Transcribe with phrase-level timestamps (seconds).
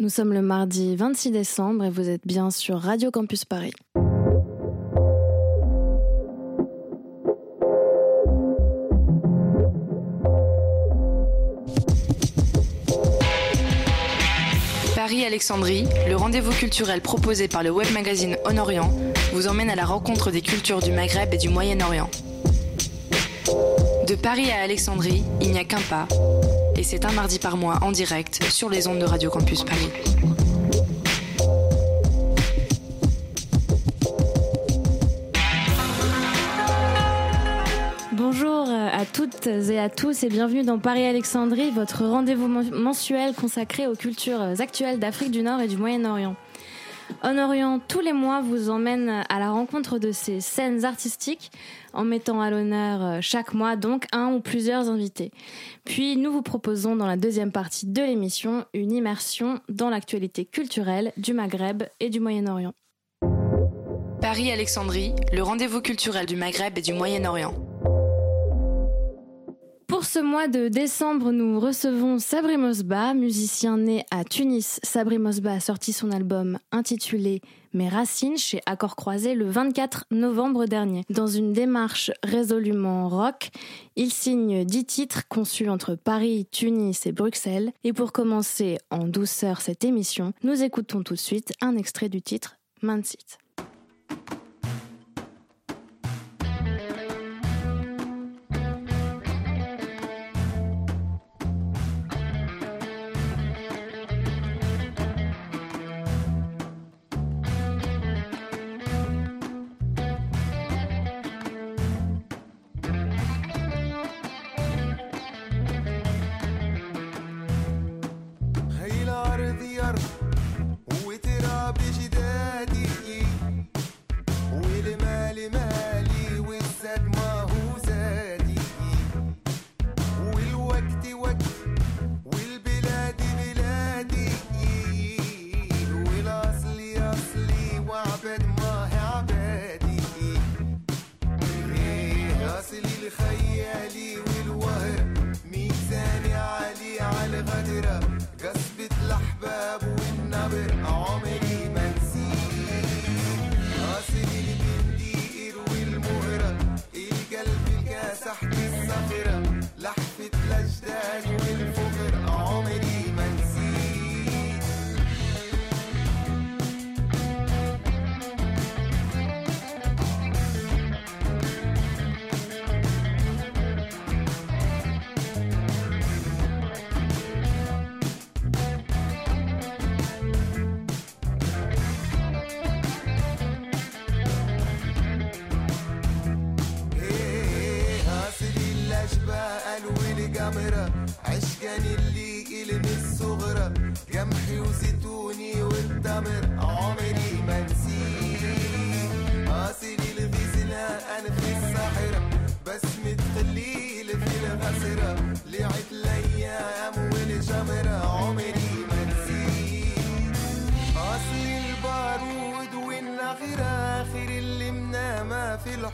[0.00, 3.72] Nous sommes le mardi 26 décembre et vous êtes bien sur Radio Campus Paris.
[14.94, 18.92] Paris-Alexandrie, le rendez-vous culturel proposé par le web magazine On Orient,
[19.32, 22.08] vous emmène à la rencontre des cultures du Maghreb et du Moyen-Orient.
[24.06, 26.06] De Paris à Alexandrie, il n'y a qu'un pas,
[26.78, 29.88] et c'est un mardi par mois en direct sur les ondes de Radio Campus Paris.
[38.12, 43.96] Bonjour à toutes et à tous et bienvenue dans Paris-Alexandrie, votre rendez-vous mensuel consacré aux
[43.96, 46.36] cultures actuelles d'Afrique du Nord et du Moyen-Orient.
[47.22, 51.50] En Orient, tous les mois, vous emmène à la rencontre de ces scènes artistiques
[51.92, 55.32] en mettant à l'honneur euh, chaque mois donc un ou plusieurs invités.
[55.84, 61.12] Puis nous vous proposons dans la deuxième partie de l'émission une immersion dans l'actualité culturelle
[61.16, 62.72] du Maghreb et du Moyen-Orient.
[64.20, 67.67] Paris-Alexandrie, le rendez-vous culturel du Maghreb et du Moyen-Orient.
[69.88, 74.80] Pour ce mois de décembre, nous recevons Sabri Mosba, musicien né à Tunis.
[74.82, 77.40] Sabri Mosba a sorti son album intitulé
[77.72, 81.04] Mes racines chez Accords Croisés le 24 novembre dernier.
[81.08, 83.48] Dans une démarche résolument rock,
[83.96, 87.72] il signe dix titres conçus entre Paris, Tunis et Bruxelles.
[87.82, 92.20] Et pour commencer en douceur cette émission, nous écoutons tout de suite un extrait du
[92.20, 93.38] titre Mansit.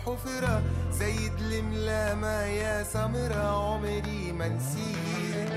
[0.06, 5.52] الحفرة زيد الملامة يا سمرة عمري ما نسيت.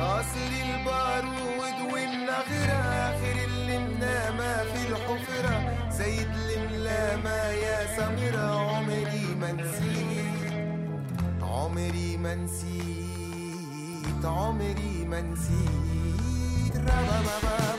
[0.00, 5.56] أصل البارود والنغرة آخر اللي منامة في الحفرة.
[5.90, 8.46] زيد الملامة يا سمرة
[8.76, 10.52] عمري ما نسيت.
[11.42, 16.76] عمري ما نسيت عمري ما نسيت.
[16.76, 17.71] ربا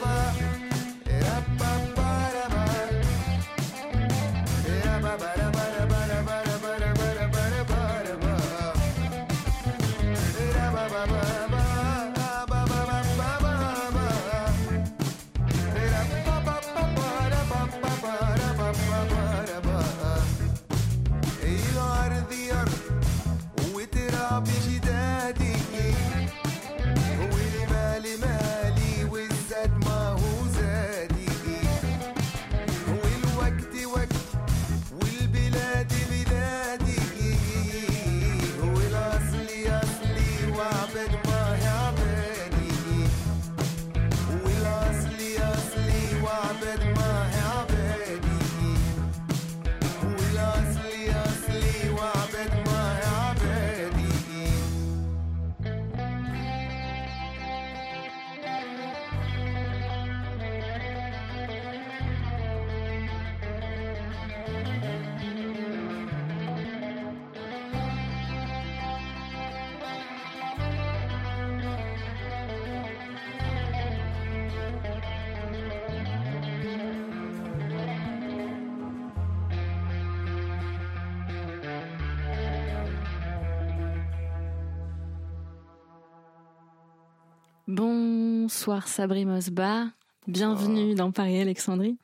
[88.56, 89.88] Bonsoir Sabri Mosba,
[90.28, 91.98] bienvenue dans Paris-Alexandrie.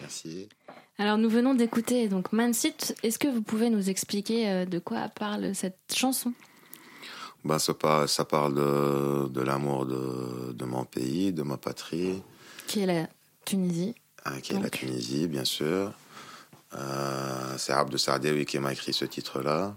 [0.00, 0.48] Merci.
[0.98, 2.94] Alors nous venons d'écouter donc Mansit.
[3.02, 6.32] Est-ce que vous pouvez nous expliquer euh, de quoi parle cette chanson?
[7.44, 12.22] Ben, ça, parle, ça parle de, de l'amour de, de mon pays, de ma patrie,
[12.68, 13.08] Qui est la
[13.44, 13.96] Tunisie.
[14.26, 14.70] hein, qui est la.
[14.70, 15.92] Tunisie, bien sûr.
[16.76, 19.76] Euh, c'est Abdou Sardewi qui m'a écrit ce titre-là.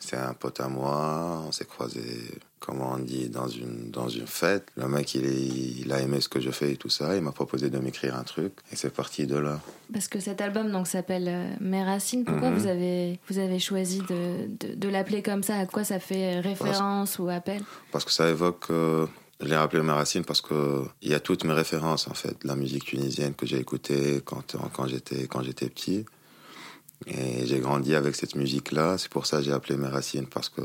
[0.00, 1.44] C'est un pote à moi.
[1.46, 4.66] On s'est croisés, comment on dit, dans une, dans une fête.
[4.76, 7.16] Le mec, il, est- il a aimé ce que je fais et tout ça.
[7.16, 8.52] Il m'a proposé de m'écrire un truc.
[8.72, 9.60] Et c'est parti de là.
[9.92, 12.24] Parce que cet album donc s'appelle euh, Mes Racines.
[12.24, 12.58] Pourquoi Mhm.
[12.58, 15.56] vous avez vous avez choisi de, de, de l'appeler comme ça?
[15.58, 17.62] À quoi ça fait référence ou appel?
[17.92, 18.66] Parce que ça évoque.
[18.70, 19.06] euh,
[19.40, 22.42] je l'ai rappelé mes racines parce que il y a toutes mes références en fait,
[22.42, 26.04] la musique tunisienne que j'ai écoutée quand quand j'étais quand j'étais petit.
[27.06, 28.98] Et j'ai grandi avec cette musique-là.
[28.98, 30.60] C'est pour ça que j'ai appelé mes racines parce que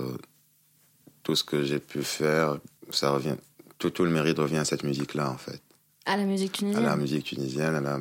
[1.23, 2.59] tout ce que j'ai pu faire,
[2.91, 3.35] ça revient.
[3.79, 5.61] Tout, tout le mérite revient à cette musique-là en fait,
[6.05, 6.83] À la musique à tunisienne.
[6.85, 7.75] la musique tunisienne.
[7.75, 7.99] à la-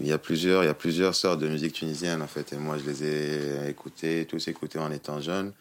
[0.00, 2.56] Il y a plusieurs, il y a plusieurs sortes de musique tunisienne en fait, et
[2.56, 5.52] moi je les ai écoutées, tous écoutés en étant jeune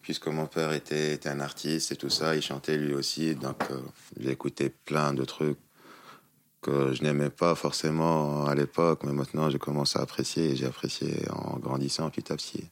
[0.00, 3.60] puisque mon père était, était un artiste et tout ça, il chantait lui aussi, donc
[3.70, 3.78] euh,
[4.18, 5.58] j'ai écouté plein de trucs
[6.62, 10.66] que je n'aimais pas forcément à l'époque, mais maintenant je commence à apprécier et j'ai
[10.66, 12.64] apprécié en grandissant petit à petit.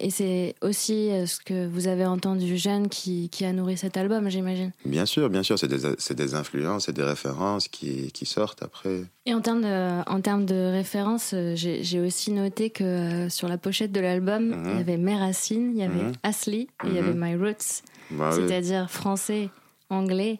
[0.00, 3.96] Et c'est aussi euh, ce que vous avez entendu jeune qui, qui a nourri cet
[3.96, 4.70] album, j'imagine.
[4.84, 9.02] Bien sûr, bien sûr, c'est des, influences, c'est des références qui, qui sortent après.
[9.26, 13.48] Et en termes de, en termes de références, euh, j'ai aussi noté que euh, sur
[13.48, 14.62] la pochette de l'album, Mhm.
[14.70, 16.12] il y avait Mes Racines, il y avait Mhm.
[16.22, 17.24] Asli, et il y avait Mhm.
[17.24, 18.42] My Roots, Bah oui.
[18.46, 19.50] c'est-à-dire français,
[19.90, 20.38] anglais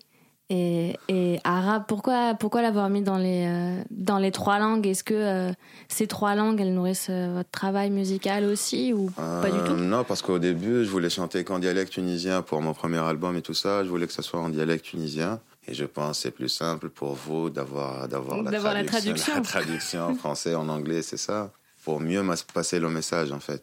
[0.50, 1.84] et, et arabe.
[1.86, 4.86] Pourquoi, pourquoi l'avoir mis dans les, euh, dans les trois langues?
[4.86, 5.52] Est-ce que euh,
[5.88, 9.74] ces trois langues, elles nourrissent euh, votre travail musical aussi ou pas du tout?
[9.74, 13.42] Non, parce qu'au début, je voulais chanter qu'en dialecte tunisien pour mon premier album et
[13.42, 13.84] tout ça.
[13.84, 15.40] Je voulais que ça soit en dialecte tunisien.
[15.66, 20.02] Et je pense que c'est plus simple pour vous d'avoir d'avoir la, traduction, la traduction
[20.02, 21.52] en français, en anglais, c'est ça.
[21.84, 22.24] Pour mieux
[22.54, 23.62] passer le message, en fait.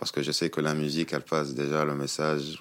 [0.00, 2.58] Parce que je sais que la musique, elle passe déjà le message.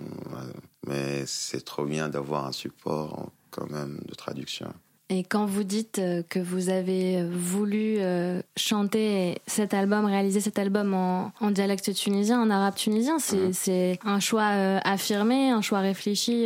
[0.86, 4.72] Mais c'est trop bien d'avoir un support quand même de traduction.
[5.12, 10.60] Et quand vous dites euh, que vous avez voulu euh, chanter cet album, réaliser cet
[10.60, 14.12] album en, en dialecte tunisien, en arabe tunisien, c'est Mhm.
[14.16, 16.46] un choix euh, affirmé, un choix réfléchi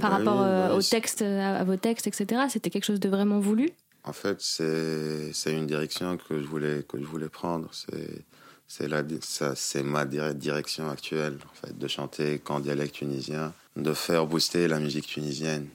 [0.00, 2.42] par Bah rapport oui, bah aux oui, textes, à, vos textes, etc.
[2.48, 3.70] C'était quelque chose de vraiment voulu?
[4.04, 7.68] En fait, c'est c'est une direction que je voulais que je voulais prendre.
[7.72, 8.24] C'est
[8.66, 13.52] c'est la ça c'est ma dire- direction actuelle en fait de chanter qu'en dialecte tunisien,
[13.76, 15.68] de faire booster la musique tunisienne,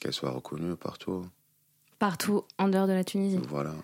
[0.00, 1.26] qu'elle soit reconnue partout.
[1.98, 3.74] partout en dehors de la Tunisie, Voilà.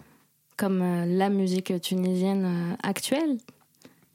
[0.56, 3.38] comme euh, la musique tunisienne euh, actuelle,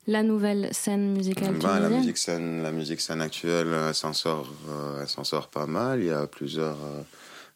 [0.07, 1.97] la nouvelle scène musicale Ben, la tunisienne.
[1.99, 6.01] musique scène la musique scène actuelle, elle s'en sort euh, elle s'en sort pas mal.
[6.01, 7.01] Il y a plusieurs euh,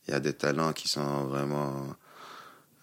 [0.08, 1.94] il y a des talents qui sont vraiment euh,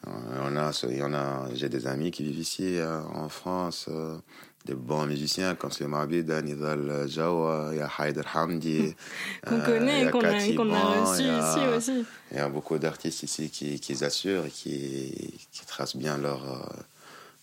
[0.07, 3.87] on a, il y en a, j'ai des amis qui vivent ici euh, en France,
[3.88, 4.17] euh,
[4.65, 8.95] des bons musiciens comme Slim Abida, Nidal Jawa, il y a Haider Hamdi.
[9.47, 12.05] Qu'on euh, connaît, qu'on a, qu'on a reçu ici aussi.
[12.33, 16.45] Il y a beaucoup d'artistes ici qui, qui assurent et qui, qui tracent bien leur,
[16.45, 16.83] euh,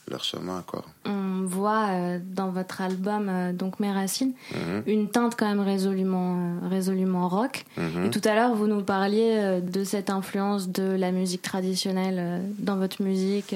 [0.10, 0.64] leur chemin.
[0.68, 0.84] Quoi.
[1.06, 5.60] On voit euh, dans votre album, euh, donc Mes Racines, Mhm, une teinte quand même
[5.60, 7.66] résolument, euh, résolument rock.
[7.78, 8.06] mhm.
[8.06, 12.76] Et tout à l'heure, vous nous parliez de cette influence de la musique traditionnelle dans
[12.78, 13.56] votre musique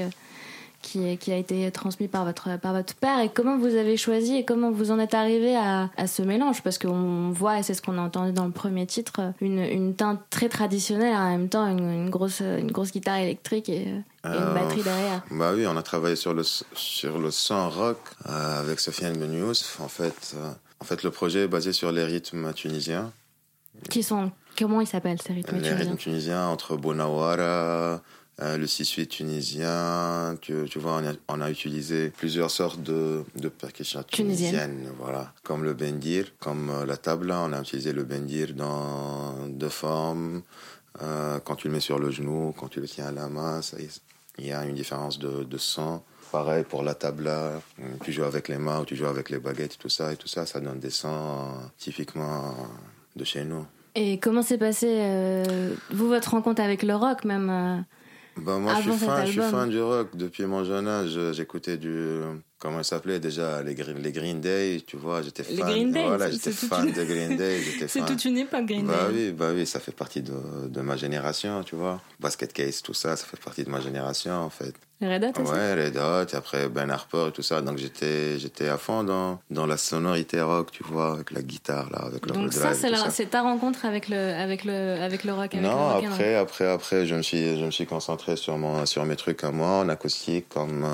[0.88, 3.20] qui, a été transmise par votre, par votre père.
[3.20, 6.64] Et comment vous avez choisi et comment vous en êtes arrivé à, à ce mélange?
[6.64, 9.96] Parce qu'on voit, et c'est ce qu'on a entendu dans le premier titre, une, une
[9.96, 13.88] teinte très traditionnelle, en même temps une, une grosse, une grosse guitare électrique et,
[14.26, 15.24] euh, une batterie derrière.
[15.32, 19.78] Bah oui, on a travaillé sur le, sur le son rock euh, avec Sofiane Benious.
[19.80, 23.12] En fait, euh, en fait, le projet est basé sur les rythmes tunisiens.
[23.90, 25.78] Qui sont, comment ils s'appellent ces rythmes les tunisiens?
[25.78, 28.02] rythmes tunisiens entre Bonawara,
[28.40, 30.38] euh, le 6-8 tunisien.
[30.42, 34.90] Tu, tu vois, on a, on a utilisé plusieurs sortes de, de percussions Tunisiennes.
[35.00, 35.34] Voilà.
[35.44, 37.42] Comme le bendir, comme euh, la tabla.
[37.42, 40.42] On a utilisé le bendir dans deux formes.
[41.02, 43.62] Euh, quand tu le mets sur le genou, quand tu le tiens à la main,
[44.38, 46.02] il y a une différence de, de son.
[46.32, 47.62] Pareil pour la tabla,
[48.04, 50.18] tu joues avec les mains ou tu joues avec les baguettes et tout ça, et
[50.18, 52.54] tout ça, ça donne des sons typiquement
[53.16, 53.66] de chez nous.
[53.96, 57.84] Et comment s'est passé, euh, vous, votre rencontre avec le rock, même
[58.40, 60.10] Ben moi, je suis, fan, je suis fan du rock.
[60.16, 62.20] Depuis mon jeune âge, j'écoutais du.
[62.60, 65.22] Comment il s'appelait déjà les Green, les Green Day, tu vois.
[65.22, 65.70] J'étais Les fan.
[65.70, 67.62] Green Day, voilà, j'étais fan une- de Green Day.
[67.80, 68.06] C'est fan.
[68.06, 69.28] toute une époque, Green Bah Day.
[69.28, 70.34] oui, bah oui, ça fait partie de,
[70.68, 72.02] de ma génération, tu vois.
[72.20, 74.74] Basket Case, tout ça, ça fait partie de ma génération, en fait.
[75.02, 77.62] Red Hot aussi Ouais, Red Hot, et après Ben Harper et tout ça.
[77.62, 81.90] Donc j'étais, j'étais à fond dans, dans la sonorité rock, tu vois, avec la guitare,
[81.92, 85.54] là, avec le Donc ça, c'est ta rencontre avec le, avec le, avec le rock,
[85.54, 88.86] avec le Non, après, après, après, je me suis, je me suis concentré sur mon,
[88.86, 90.86] sur mes trucs à moi, en acoustique, comme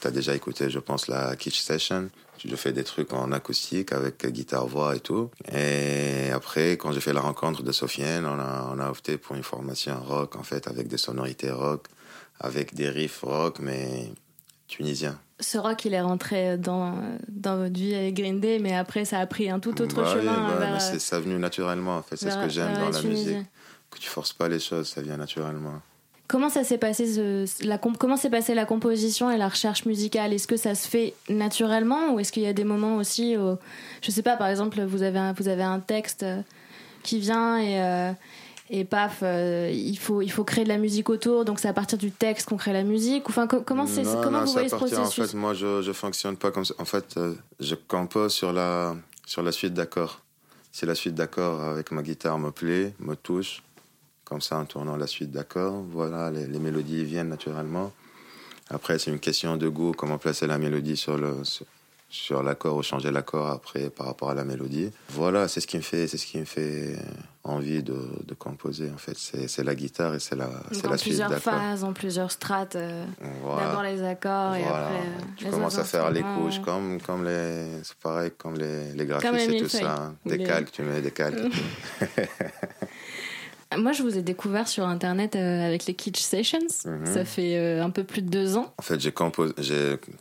[0.00, 2.08] tu as déjà écouté, je pense, la Kitsch Session.
[2.44, 5.28] Je fais des trucs en acoustique avec guitare-voix et tout.
[5.52, 9.34] Et après, quand j'ai fait la rencontre de Sofiane, on a, on a opté pour
[9.34, 11.86] une formation rock, en fait, avec des sonorités rock,
[12.40, 14.12] avec des riffs rock, mais
[14.66, 15.18] tunisiens.
[15.40, 16.94] Ce rock, il est rentré dans,
[17.28, 20.12] dans votre vie avec Green Day, mais après, ça a pris un tout autre Bah
[20.16, 22.16] oui, chemin bah, vers, c'est- ça venu naturellement, en fait.
[22.16, 23.36] C'est ce que j'aime dans la musique.
[23.90, 25.74] Que tu forces pas les choses, ça vient naturellement.
[26.26, 30.34] Comment ça s'est passé ce- la comment s'est passée la composition et la recherche musicale?
[30.34, 33.56] Est-ce que ça se fait naturellement ou est-ce qu'il y a des moments aussi où,
[34.02, 36.26] je sais pas par exemple vous avez un, vous avez un texte
[37.02, 38.12] qui vient et euh,
[38.70, 41.72] et paf euh, il faut il faut créer de la musique autour donc c'est à
[41.72, 44.68] partir du texte qu'on crée la musique enfin co- comment c'est comment non, vous voyez
[44.68, 46.74] ce processus En fait, moi, je je fonctionne pas comme ça.
[46.78, 48.94] En fait, euh, je compose sur la
[49.26, 50.20] sur la suite d'accords.
[50.72, 53.62] Si la suite d'accords avec ma guitare me plaît, me touche,
[54.24, 57.90] comme ça en tournant la suite d'accords, voilà, les, les mélodies viennent naturellement.
[58.70, 61.64] Après, c'est une question de goût, comment placer la mélodie sur le sur,
[62.10, 64.90] sur l'accord ou changer l'accord après par rapport à la mélodie.
[65.10, 66.96] Voilà, c'est ce qui me fait c'est ce qui me fait
[67.44, 69.16] envie de, de composer en fait.
[69.18, 71.52] C'est c'est la guitare et c'est la c'est en la suite plusieurs d'accords.
[71.54, 73.04] phases en plusieurs strates euh,
[73.42, 73.66] Voilà.
[73.66, 74.86] d'abord les accords et Voilà.
[74.86, 77.66] après euh, tu les commences à faire les couches comme, comme les.
[77.82, 79.94] C'est pareil, comme les, les graphistes les et tout ça.
[79.94, 80.14] hein.
[80.24, 81.38] Des les- calques, tu mets des calques.
[83.76, 86.58] Moi, je vous ai découvert sur Internet euh, avec les Kitsch Sessions.
[86.84, 87.06] Mhm.
[87.06, 88.72] Ça fait euh, un peu plus de deux ans.
[88.78, 89.54] En fait, j'ai composé.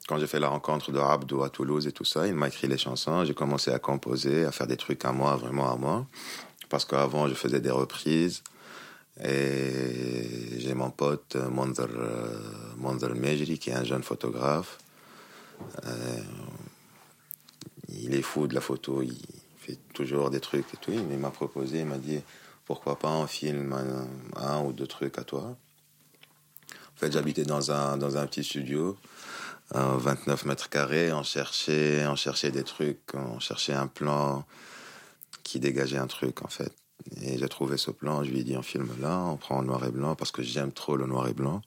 [0.07, 2.67] Quand j'ai fait la rencontre de Abdou à Toulouse et tout ça, il m'a écrit
[2.67, 3.23] les chansons.
[3.23, 6.05] J'ai commencé à composer, à faire des trucs à moi, vraiment à moi.
[6.69, 8.43] Parce qu'avant, je faisais des reprises.
[9.23, 11.87] Et j'ai mon pote, euh, Monzer,
[12.77, 14.77] Monzer Mejri, qui est un jeune photographe.
[15.85, 16.19] Euh,
[17.89, 19.17] il est fou de la photo, il
[19.57, 20.91] fait toujours des trucs et tout.
[20.91, 22.19] Il m'a proposé, il m'a dit
[22.67, 25.55] pourquoi pas on filme un, un ou deux trucs à toi.
[26.69, 28.97] En fait, j'habitais dans un, dans un petit studio,
[29.75, 31.13] euh, 29 mètres carrés.
[31.13, 34.45] On cherchait, on cherchait des trucs, on cherchait un plan
[35.43, 36.73] qui dégageait un truc, en fait.
[37.21, 39.63] Et j'ai trouvé ce plan, je lui ai dit on filme là, on prend en
[39.63, 41.61] noir et blanc parce que j'aime trop le noir et blanc.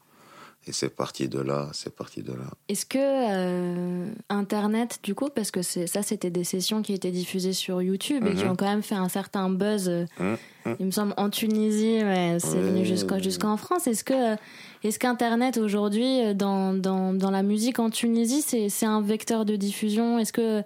[0.66, 2.44] Et c'est parti de là, c'est parti de là.
[2.68, 7.54] Est-ce que euh, Internet, du coup, parce que ça, c'était des sessions qui étaient diffusées
[7.54, 8.50] sur YouTube et qui Mhm.
[8.50, 10.36] ont quand même fait un certain buzz, euh, Hum,
[10.66, 10.76] hum.
[10.78, 13.86] il me semble, en Tunisie, mais c'est Oui, venu jusqu'en France.
[13.86, 14.36] Est-ce que, euh,
[14.84, 19.56] est-ce qu'Internet aujourd'hui, dans, dans, dans la musique en Tunisie, c'est c'est un vecteur de
[19.56, 20.18] diffusion?
[20.18, 20.62] Est-ce que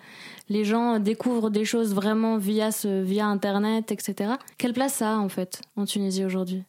[0.48, 4.32] les gens découvrent des choses vraiment via, ce, via Internet, etc.
[4.58, 6.64] Quelle place ça a, en fait, en Tunisie aujourd'hui?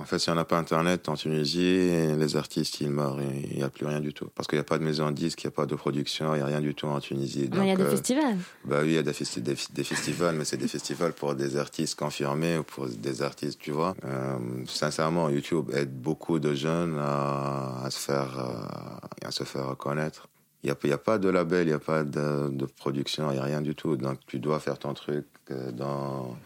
[0.00, 3.18] En fait, si on n'a pas Internet en Tunisie, les artistes, ils meurent.
[3.20, 4.28] Il n'y a plus rien du tout.
[4.34, 6.34] Parce qu'il n'y a pas de maison de disques, il n'y a pas de production,
[6.34, 7.48] il n'y a rien du tout en Tunisie.
[7.50, 8.36] Il y a Donc, des euh, festivals.
[8.64, 11.34] Bah oui, il y a des, festi- des, des festivals, mais c'est des festivals pour
[11.34, 13.96] des artistes confirmés ou pour des artistes, tu vois.
[14.04, 14.36] Euh,
[14.66, 20.28] sincèrement, YouTube aide beaucoup de jeunes à, à se faire euh, à se faire reconnaître.
[20.64, 23.40] Il n'y a, pas de label, il n'y a pas de, de production, il n'y
[23.40, 23.96] a rien du tout.
[23.96, 26.36] Donc tu dois faire ton truc euh, dans,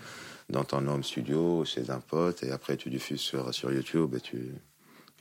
[0.52, 4.20] dans ton home studio, chez un pote, et après tu diffuses sur, sur YouTube et,
[4.20, 4.52] tu,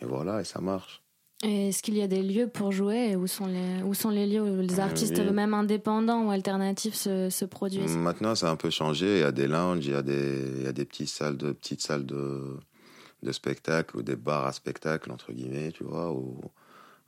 [0.01, 1.01] et voilà, et ça marche.
[1.43, 4.11] Et Est-ce qu'il y a des lieux pour jouer et Où sont les, où sont
[4.11, 5.31] les lieux où les Euh, artistes, oui.
[5.33, 7.95] même indépendants ou alternatifs, se, se produisent?
[7.97, 9.17] Maintenant, ça a un peu changé.
[9.17, 11.37] Il y a des lounges, il y a des, il y a des petites salles
[11.37, 12.57] de, petites salles de,
[13.23, 16.39] de spectacle ou des bars à spectacle, entre guillemets, tu vois, où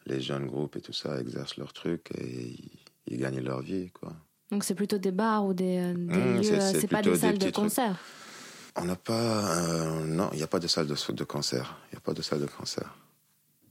[0.08, 3.92] les jeunes groupes et tout ça exercent leur truc et ils, ils gagnent leur vie,
[3.92, 4.14] quoi.
[4.54, 7.12] Donc c'est plutôt des bars ou des, euh, des Mmh, lieux, c'est- euh, pas des
[7.12, 7.56] des salles de trucs.
[7.56, 7.98] concert.
[8.76, 9.14] On n'a pas.
[9.14, 11.78] euh, non, il n'y a pas de salle de, de concert.
[11.92, 12.96] Il n'y a pas de salle de concert.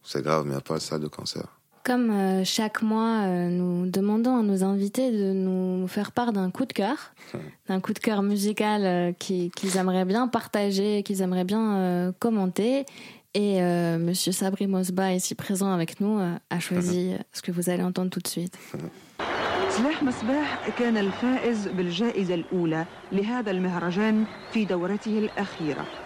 [0.03, 1.47] C'est grave, mais il n'y a pas de salle de concert.
[1.85, 6.51] Comme euh, chaque mois, euh, nous demandons à nos invités de nous faire part d'un
[6.51, 6.97] coup de cœur,
[7.69, 12.87] d'un coup de cœur musical qui- qu'ils aimeraient bien partager, qu'ils aimeraient bien commenter.
[13.35, 13.61] Et
[13.99, 16.19] Monsieur Sabri Mosba, ici présent avec nous,
[16.51, 18.59] a choisi ce que vous allez entendre tout de suite.
[19.77, 26.02] سلاح مصباح كان الفائز بالجائزة الأولى لهذا المهرجان في دورته الأخيرة.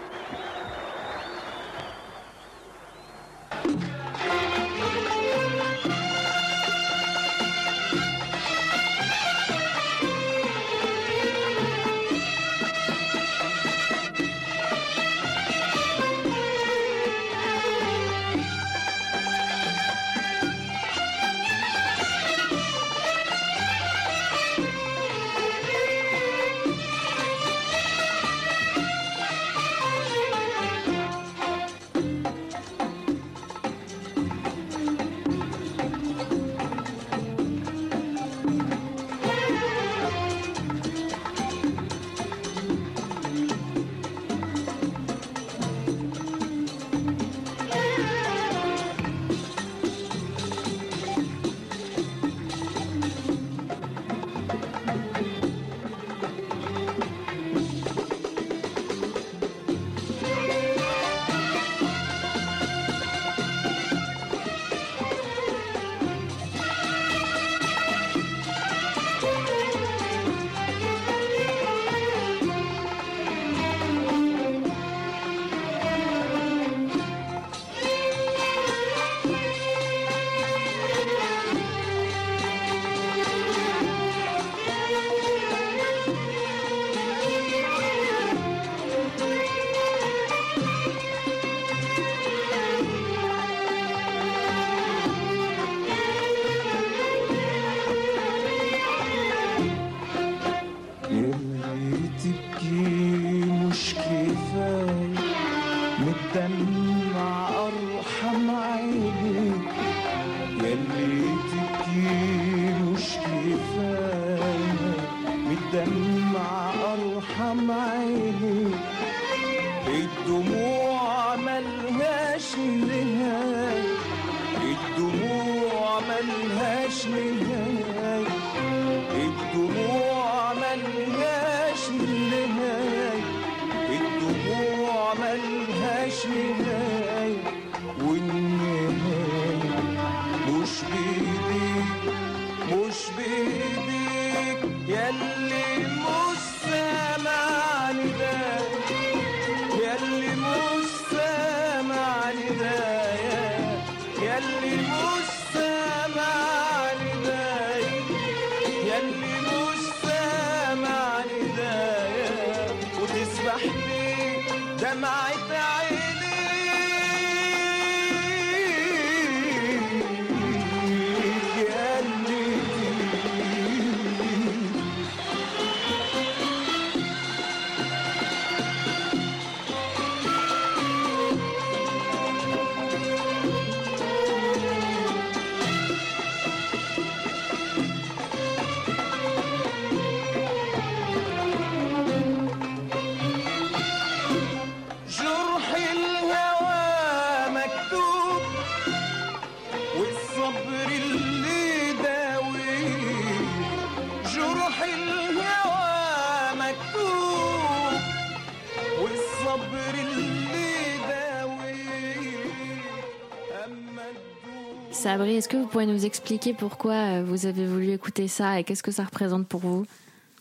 [215.17, 218.63] Abri, est-ce que vous pouvez nous expliquer pourquoi euh, vous avez voulu écouter ça et
[218.63, 219.87] qu'est-ce que ça représente pour vous?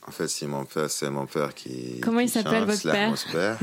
[0.06, 1.98] En fait, c'est mon père, c'est mon père qui.
[2.02, 2.82] Comment il s'appelle votre
[3.32, 3.58] père?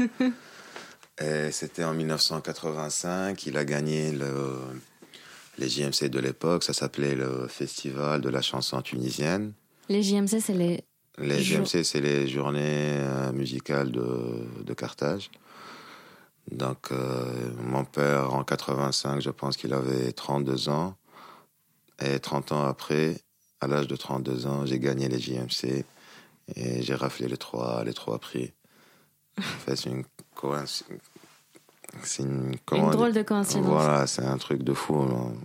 [1.51, 3.45] C'était en 1985.
[3.45, 4.11] Il a gagné
[5.59, 6.63] les JMC de l'époque.
[6.63, 9.53] Ça s'appelait le Festival de la chanson tunisienne.
[9.89, 10.83] Les JMC, c'est les.
[11.19, 15.29] Les JMC, c'est les journées euh, musicales de, Carthage.
[16.49, 20.95] Donc, euh, mon père, en 85, je pense qu'il avait 32 ans.
[22.01, 23.17] Et 30 ans après,
[23.61, 25.85] à l'âge de 32 ans, j'ai gagné les JMC.
[26.55, 28.53] Et j'ai raflé les trois, les trois prix.
[29.37, 30.03] En fait, c'est une
[30.35, 30.99] coïncidence.
[32.03, 33.65] C'est une, drôle de coïncidence.
[33.65, 35.05] Voilà, c'est un truc de fou.
[35.05, 35.35] non.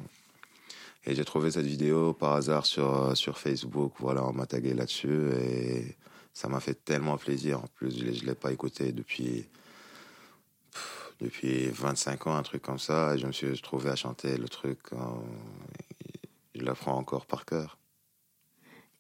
[1.05, 3.93] Et j'ai trouvé cette vidéo par hasard sur, sur Facebook.
[3.99, 5.97] Voilà, on m'a tagué là-dessus et
[6.35, 7.61] ça m'a fait tellement plaisir.
[7.61, 9.47] En plus, je ne l'ai pas écouté depuis,
[10.73, 13.15] pff, depuis 25 ans, un truc comme ça.
[13.15, 14.79] Et je me suis trouvé à chanter le truc.
[14.93, 15.23] en-
[16.59, 17.79] Je l'apprends encore par cœur.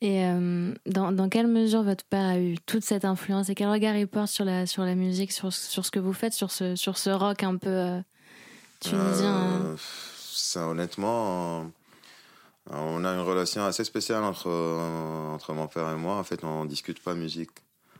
[0.00, 3.68] Et euh, dans, dans quelle mesure votre père a eu toute cette influence et quel
[3.68, 6.52] regard il porte sur la, sur la musique, sur, sur ce que vous faites, sur
[6.52, 8.00] ce, sur ce rock un peu euh,
[8.78, 11.66] tunisien hein Euh, ça, honnêtement,
[12.70, 14.48] on- a une relation assez spéciale entre,
[15.34, 16.14] entre mon père et moi.
[16.16, 17.50] En fait, on ne discute pas musique.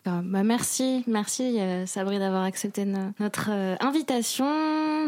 [0.05, 4.47] Ah, bah, merci, merci Sabri d'avoir accepté no- notre invitation.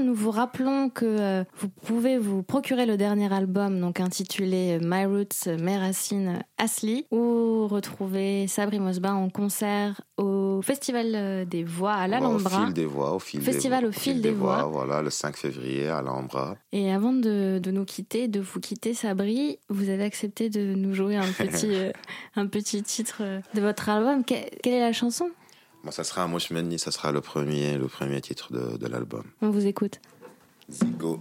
[0.04, 4.80] Nous vous rappelons que euh, vous pouvez vous procurer le dernier album donc intitulé euh,
[4.82, 11.64] My Roots, euh, Mes Racines Asli ou retrouver Sabri Mosba en concert au Festival des
[11.64, 12.64] Voix à Au l'Alhambra.
[12.66, 14.64] fil des voix, au fil Festival des, au fil des voix.
[14.64, 16.56] Voilà, le 5 février à l'Alhambra.
[16.72, 20.94] Et avant de, de nous quitter, de vous quitter, Sabri, vous avez accepté de nous
[20.94, 21.72] jouer un petit,
[22.36, 23.22] un petit titre
[23.54, 24.24] de votre album.
[24.24, 25.30] Que- quelle est la chanson?
[25.82, 29.24] Bon, ça sera Mouch Menni, ça sera le premier, le premier titre de, de l'album.
[29.40, 30.00] On vous écoute.
[30.70, 31.20] Zigo.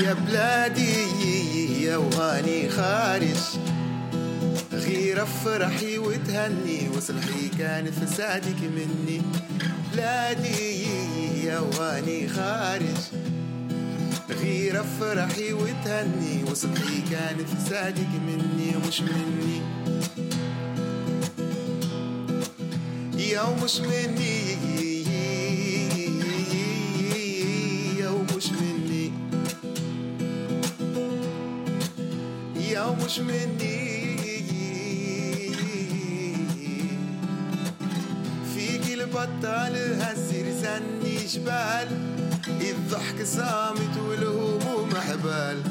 [0.00, 3.40] يا بلادي يا وهاني خارج
[4.72, 9.22] غير افرحي وتهني وصلحي كان فسادك مني.
[9.92, 10.86] بلادي
[11.44, 13.00] يا وهاني خارج
[14.30, 19.60] غير افرحي وتهني وصلحي كان فسادك مني ومش مني.
[23.18, 24.53] يا ومش مني
[33.04, 34.16] ومش مني.
[38.54, 41.88] فيك البطال هزر زني جبال
[42.60, 45.62] الضحك صامت والهموم حبال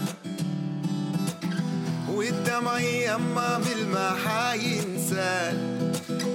[2.10, 5.58] والدمع يما بالماء ينسال.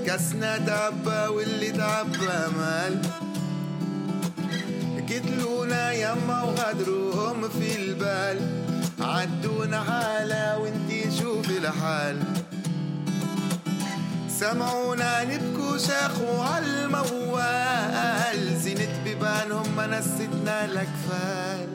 [0.07, 3.03] كاسنا تعبى واللي تعبى مال.
[5.09, 8.39] قتلونا يما وغدروهم في البال.
[9.01, 10.88] عدونا حالة وانتي
[11.21, 12.23] شوفي الحال
[14.29, 17.77] سمعونا نبكوا شاخوا عالموال
[18.57, 21.69] زينت بيبانهم ما نستنا الأكفال.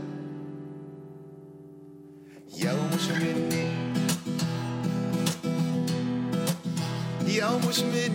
[2.58, 3.68] يا مش مني
[7.28, 8.13] يا مش مني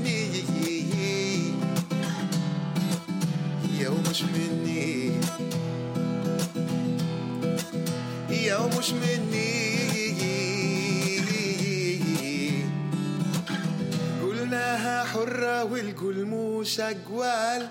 [16.88, 17.68] مش أقوال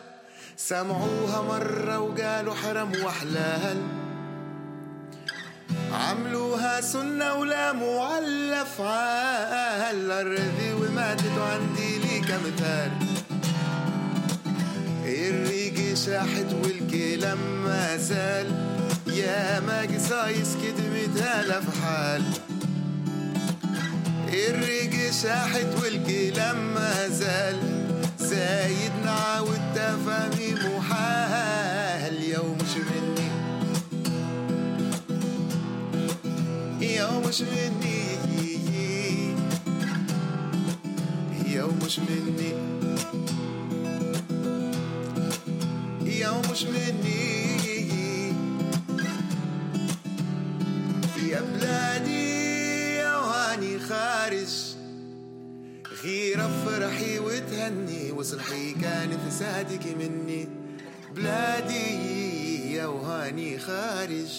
[0.57, 3.77] سمعوها مرة وقالوا حرم وحلال.
[5.93, 12.91] عملوها سنة ولا معلف عال الرذي وماتت عندي لي كمثال
[15.05, 18.47] الريق شاحت والكلام ما زال.
[19.07, 22.23] يا ما قصايص كدمت آلاف حال.
[24.27, 27.86] الريق شاحت والكلام ما زال.
[28.29, 33.27] زايدنا والتفاهيم محال يوم مش مني
[36.95, 37.97] يوم مش مني
[41.55, 42.53] يوم مش مني
[46.19, 47.46] يوم مش مني
[56.07, 58.11] غير افرحي وتهني.
[58.11, 60.47] وصلحي كان فسادك مني.
[61.15, 64.31] بلادي يا وهاني خارج.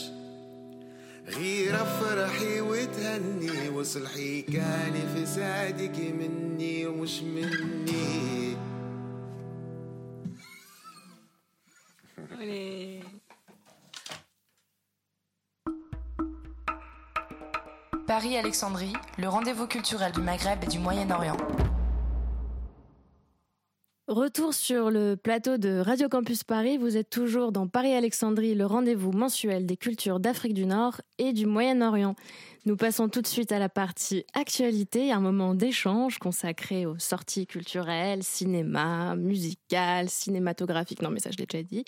[1.29, 3.69] غير افرحي وتهني.
[3.69, 6.87] وصلحي كان فسادك مني.
[6.87, 8.57] ومش مني.
[18.09, 21.37] Paris-Alexandrie, le rendez-vous culturel du Maghreb et du Moyen-Orient.
[24.07, 29.13] Retour sur le plateau de Radio Campus Paris, vous êtes toujours dans Paris-Alexandrie, le rendez-vous
[29.13, 32.17] mensuel des cultures d'Afrique du Nord et du Moyen-Orient.
[32.67, 37.47] Nous passons tout de suite à la partie actualité, un moment d'échange consacré aux sorties
[37.47, 41.85] culturelles, cinéma, musical, cinématographique, non mais ça je l'ai déjà dit,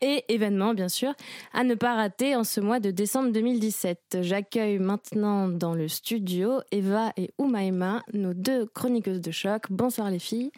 [0.00, 1.12] et événements bien sûr,
[1.52, 4.18] à ne pas rater en ce mois de décembre 2017.
[4.22, 9.64] J'accueille maintenant dans le studio Eva et Oumaima, nos deux chroniqueuses de choc.
[9.70, 10.50] Bonsoir les filles,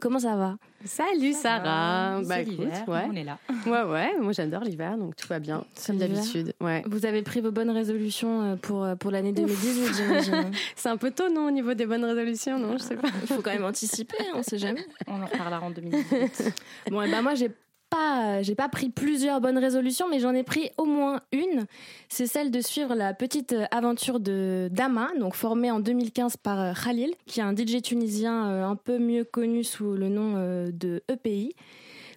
[0.00, 0.56] comment ça va?
[0.84, 2.20] Salut Sarah.
[2.24, 3.04] Bah écoute, l'hiver, ouais.
[3.08, 3.38] on est là.
[3.66, 6.52] Ouais ouais, moi j'adore l'hiver donc tout va bien, comme d'habitude.
[6.60, 6.82] Ouais.
[6.86, 10.50] Vous avez pris vos bonnes résolutions euh, pour, euh, pour l'année 2018, j'imagine.
[10.76, 13.08] C'est un peu tôt non au niveau des bonnes résolutions, non, je sais pas.
[13.22, 14.84] Il faut quand même anticiper, on ne sait jamais.
[15.06, 16.52] On en reparlera en 2018.
[16.90, 17.50] Bon, et ben moi, j'ai
[17.92, 21.66] pas, j'ai pas pris plusieurs bonnes résolutions, mais j'en ai pris au moins une.
[22.08, 26.72] C'est celle de suivre la petite aventure de Dama, donc formée en 2015 par euh,
[26.72, 30.70] Khalil, qui est un DJ tunisien euh, un peu mieux connu sous le nom euh,
[30.72, 31.54] de EPI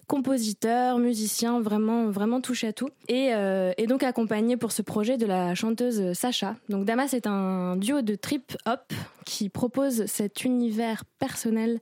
[0.06, 2.90] compositeur, musicien, vraiment, vraiment touche à tout.
[3.08, 6.54] Et, euh, et donc accompagné pour ce projet de la chanteuse Sacha.
[6.68, 8.92] Donc Dama, c'est un duo de trip hop
[9.24, 11.80] qui propose cet univers personnel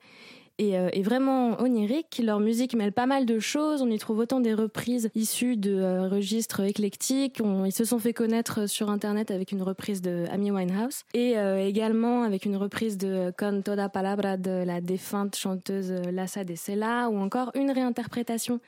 [0.58, 2.20] et, euh, et vraiment onirique.
[2.22, 3.82] Leur musique mêle pas mal de choses.
[3.82, 7.40] On y trouve autant des reprises issues de euh, registres éclectiques.
[7.64, 11.66] Ils se sont fait connaître sur Internet avec une reprise de Amy Winehouse et euh,
[11.66, 16.54] également avec une reprise de Con Toda Palabra de la défunte chanteuse euh, Lassa de
[16.54, 18.60] Sela ou encore une réinterprétation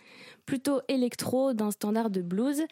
[0.46, 2.62] plutôt électro d'un standard de blues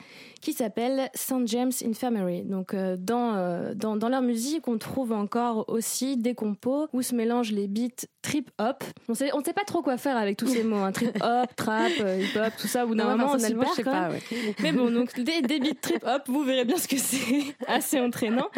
[0.40, 1.46] qui s'appelle St.
[1.46, 2.42] James Infirmary.
[2.42, 7.02] Donc euh, dans, euh, dans, dans leur musique, on trouve encore aussi des compos où
[7.02, 8.82] se mélangent les beats trip hop.
[9.08, 10.92] On sait, on sait pas trop quoi faire avec tous ces mots, hein.
[10.92, 12.86] trip hop, trap, euh, hip hop, tout ça.
[12.86, 14.10] Ou normalement, on s'y perd quand pas.
[14.10, 14.22] ouais.
[14.62, 18.00] Mais bon, donc des, des beats trip hop, vous verrez bien ce que c'est, assez
[18.00, 18.48] entraînant,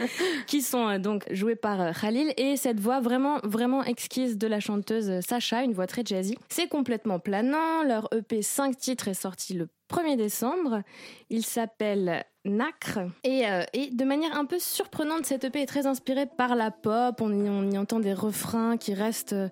[0.46, 5.20] qui sont donc joués par Khalil et cette voix vraiment vraiment exquise de la chanteuse
[5.26, 6.36] Sacha, une voix très jazzy.
[6.48, 7.82] C'est complètement planant.
[7.86, 10.82] Leur EP 5 titres est sorti le 1er décembre.
[11.30, 15.86] Il s'appelle Nacre et, euh, et de manière un peu surprenante, cette EP est très
[15.86, 17.20] inspirée par la pop.
[17.20, 19.48] On y, on y entend des refrains qui restent euh,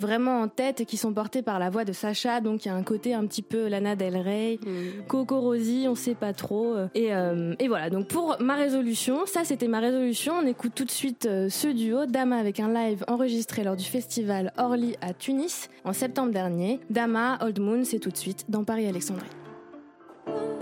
[0.00, 2.40] vraiment en tête et qui sont portés par la voix de Sacha.
[2.40, 4.58] Donc il y a un côté un petit peu Lana Del Rey.
[5.06, 6.74] Coco Rosie, on sait pas trop.
[6.94, 10.34] Et, euh, et voilà, donc pour ma résolution, ça c'était ma résolution.
[10.42, 14.52] On écoute tout de suite ce duo, Dama avec un live enregistré lors du festival
[14.58, 16.80] Orly à Tunis en septembre dernier.
[16.90, 19.41] Dama, Old Moon, c'est tout de suite dans Paris-Alexandrie.
[20.28, 20.61] Ooh.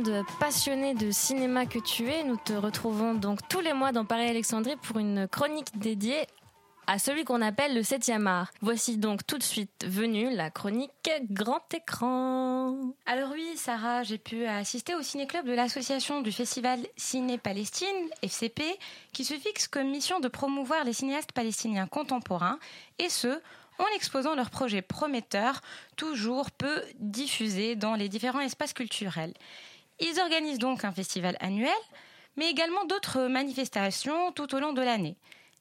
[0.00, 4.04] Grande passionnée de cinéma que tu es, nous te retrouvons donc tous les mois dans
[4.04, 6.26] Paris-Alexandrie pour une chronique dédiée
[6.86, 8.50] à celui qu'on appelle le 7e art.
[8.62, 12.94] Voici donc tout de suite venue la chronique grand écran.
[13.04, 18.62] Alors oui, Sarah, j'ai pu assister au ciné-club de l'association du festival Ciné Palestine, FCP,
[19.12, 22.58] qui se fixe comme mission de promouvoir les cinéastes palestiniens contemporains,
[22.98, 23.40] et ce,
[23.78, 25.60] en exposant leurs projets prometteurs,
[25.96, 29.34] toujours peu diffusés dans les différents espaces culturels.
[30.00, 31.70] Ils organisent donc un festival annuel,
[32.36, 35.16] mais également d'autres manifestations tout au long de l'année.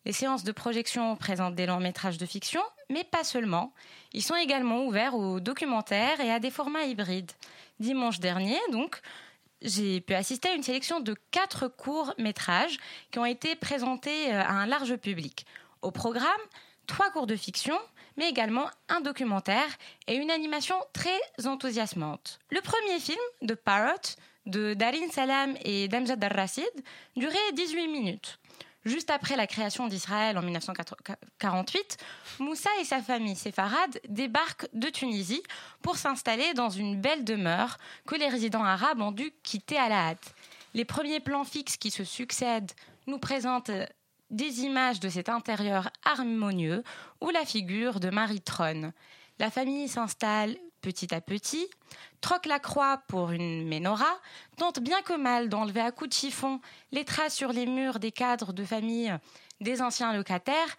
[0.05, 3.73] Les séances de projection présentent des longs métrages de fiction, mais pas seulement.
[4.13, 7.31] Ils sont également ouverts aux documentaires et à des formats hybrides.
[7.81, 9.01] Dimanche dernier, donc,
[9.61, 12.77] j'ai pu assister à une sélection de quatre courts métrages
[13.11, 15.45] qui ont été présentés euh, à un large public.
[15.81, 16.25] Au programme,
[16.87, 17.77] trois cours de fiction,
[18.19, 19.69] mais également un documentaire
[20.07, 22.39] et une animation très enthousiasmante.
[22.51, 26.69] Le premier film, The Parrot, de Darin Salam et Damjad Al-Rassid,
[27.15, 28.37] durait 18 minutes.
[28.83, 31.97] Juste après la création d'Israël en 1948,
[32.39, 35.43] Moussa et sa famille séfarade débarquent de Tunisie
[35.81, 40.09] pour s'installer dans une belle demeure que les résidents arabes ont dû quitter à la
[40.09, 40.33] hâte.
[40.73, 42.71] Les premiers plans fixes qui se succèdent
[43.07, 43.71] nous présentent
[44.29, 46.83] des images de cet intérieur harmonieux
[47.21, 48.93] où la figure de Marie trône.
[49.39, 51.67] La famille s'installe petit à petit,
[52.21, 54.19] troque la croix pour une menorah,
[54.57, 56.61] tente bien que mal d'enlever à coups de chiffon
[56.91, 59.13] les traces sur les murs des cadres de famille
[59.61, 60.77] des anciens locataires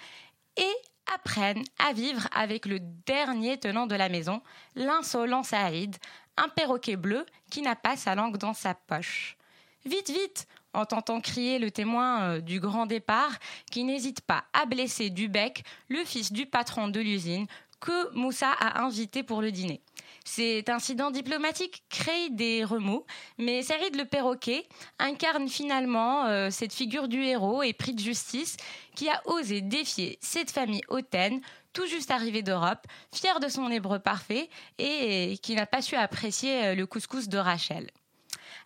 [0.56, 0.72] et
[1.14, 4.42] apprennent à vivre avec le dernier tenant de la maison,
[4.74, 5.96] l'insolent Saïd,
[6.36, 9.36] un perroquet bleu qui n'a pas sa langue dans sa poche.
[9.84, 13.32] Vite, vite entendant crier le témoin euh, du grand départ,
[13.70, 17.46] qui n'hésite pas à blesser du bec le fils du patron de l'usine
[17.80, 19.80] que Moussa a invité pour le dîner.
[20.24, 23.04] Cet incident diplomatique crée des remous,
[23.38, 24.66] mais Sarid le perroquet
[24.98, 28.56] incarne finalement euh, cette figure du héros et pris de justice
[28.94, 31.40] qui a osé défier cette famille hautaine
[31.72, 36.64] tout juste arrivée d'Europe, fière de son hébreu parfait et qui n'a pas su apprécier
[36.66, 37.86] euh, le couscous de Rachel.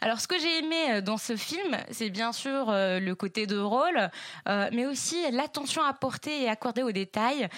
[0.05, 3.47] Alors, ce que j'ai aimé euh, dans ce film, c'est bien sûr euh, le côté
[3.47, 4.11] de rôle,
[4.47, 7.49] euh, mais aussi l'attention apportée et accordée aux détails.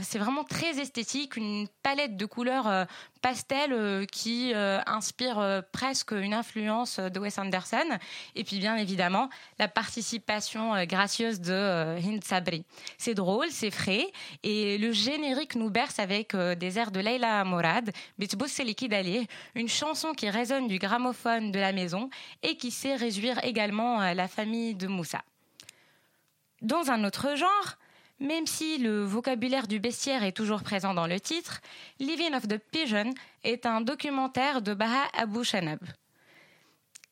[0.00, 2.86] c'est vraiment très esthétique, une palette de couleurs
[3.20, 7.98] pastel qui inspire presque une influence de Wes Anderson.
[8.34, 12.64] Et puis bien évidemment, la participation gracieuse de Hind Sabri.
[12.98, 14.06] C'est drôle, c'est frais.
[14.42, 19.68] Et le générique nous berce avec des airs de Leila Morad, Bitbous Seliki Dali, une
[19.68, 21.89] chanson qui résonne du gramophone de la maison
[22.42, 25.22] et qui sait réjouir également la famille de Moussa.
[26.62, 27.76] Dans un autre genre,
[28.20, 31.60] même si le vocabulaire du bestiaire est toujours présent dans le titre,
[31.98, 35.80] Living of the Pigeon est un documentaire de Baha Abu Shanab.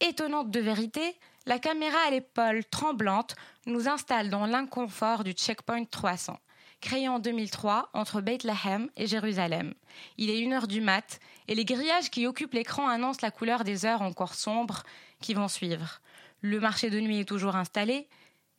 [0.01, 6.39] Étonnante de vérité, la caméra à l'épaule tremblante nous installe dans l'inconfort du checkpoint 300,
[6.83, 9.73] créé en 2003 entre Bethlehem et Jérusalem.
[10.19, 13.65] Il est une heure du mat et les grillages qui occupent l'écran annoncent la couleur
[13.65, 14.85] des heures encore sombres
[15.21, 16.01] qui vont suivre.
[16.41, 18.07] Le marché de nuit est toujours installé,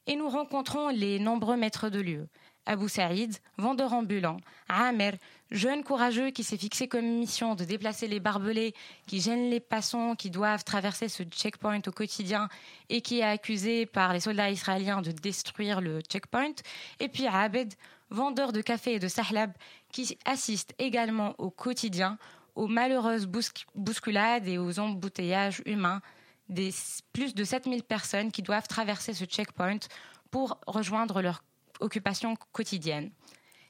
[0.07, 2.27] et nous rencontrons les nombreux maîtres de lieu.
[2.65, 5.13] Abou Saïd, vendeur ambulant, Amer,
[5.49, 8.75] jeune courageux qui s'est fixé comme mission de déplacer les barbelés
[9.07, 12.49] qui gênent les passants qui doivent traverser ce checkpoint au quotidien
[12.89, 16.53] et qui est accusé par les soldats israéliens de détruire le checkpoint.
[16.99, 17.73] Et puis Abed,
[18.09, 19.51] vendeur de café et de sahlab
[19.91, 22.17] qui assiste également au quotidien
[22.59, 23.25] aux malheureuses
[23.73, 26.01] bousculades et aux embouteillages humains
[26.49, 26.71] des
[27.13, 29.79] plus de 7000 personnes qui doivent traverser ce checkpoint
[30.29, 31.41] pour rejoindre leur
[31.79, 33.11] occupation quotidienne.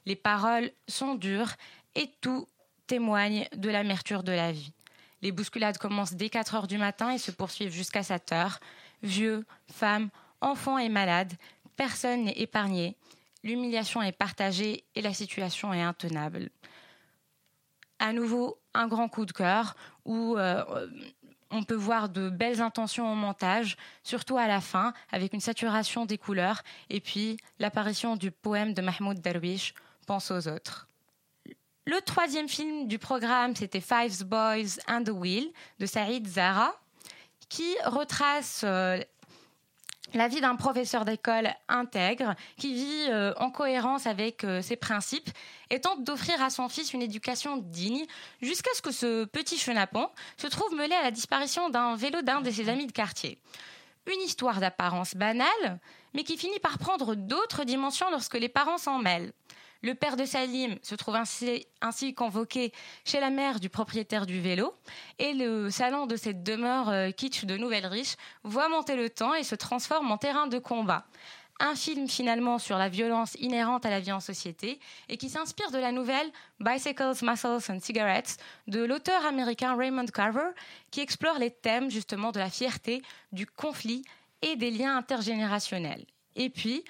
[0.06, 1.52] Les paroles sont dures
[1.94, 2.48] et tout
[2.88, 4.72] témoigne de l'amertume de la vie.
[5.22, 8.58] Les bousculades commencent dès 4 heures du matin et se poursuivent jusqu'à 7 heures.
[9.04, 10.08] Vieux, femmes,
[10.40, 11.34] enfants et malades,
[11.76, 12.96] personne n'est épargné.
[13.44, 16.50] L'humiliation est partagée et la situation est intenable.
[18.00, 20.64] À nouveau, un grand coup de cœur où euh,
[21.50, 26.06] on peut voir de belles intentions au montage, surtout à la fin, avec une saturation
[26.06, 29.74] des couleurs, et puis l'apparition du poème de Mahmoud Darwish,
[30.06, 30.88] Pense aux autres.
[31.86, 36.74] Le troisième film du programme, c'était Five Boys and the Wheel de Saïd Zara,
[37.48, 38.98] qui retrace euh,
[40.14, 45.30] la vie d'un professeur d'école intègre qui vit euh, en cohérence avec euh, ses principes
[45.70, 48.04] et tente d'offrir à son fils une éducation digne
[48.42, 52.40] jusqu'à ce que ce petit chenapon se trouve mêlé à la disparition d'un vélo d'un
[52.40, 53.38] de ses amis de quartier.
[54.06, 55.78] Une histoire d'apparence banale,
[56.14, 59.32] mais qui finit par prendre d'autres dimensions lorsque les parents s'en mêlent.
[59.82, 62.72] Le père de Salim se trouve ainsi, convoqué
[63.04, 64.74] chez la mère du propriétaire du vélo
[65.18, 69.34] et le salon de cette demeure euh, kitsch de nouvelles riches voit monter le temps
[69.34, 71.06] et se transforme en terrain de combat.
[71.60, 75.70] Un film finalement sur la violence inhérente à la vie en société et qui s'inspire
[75.70, 80.50] de la nouvelle Bicycles, Muscles and Cigarettes de l'auteur américain Raymond Carver
[80.90, 83.02] qui explore les thèmes justement de la fierté,
[83.32, 84.02] du conflit
[84.42, 86.04] et des liens intergénérationnels.
[86.36, 86.84] Et puis,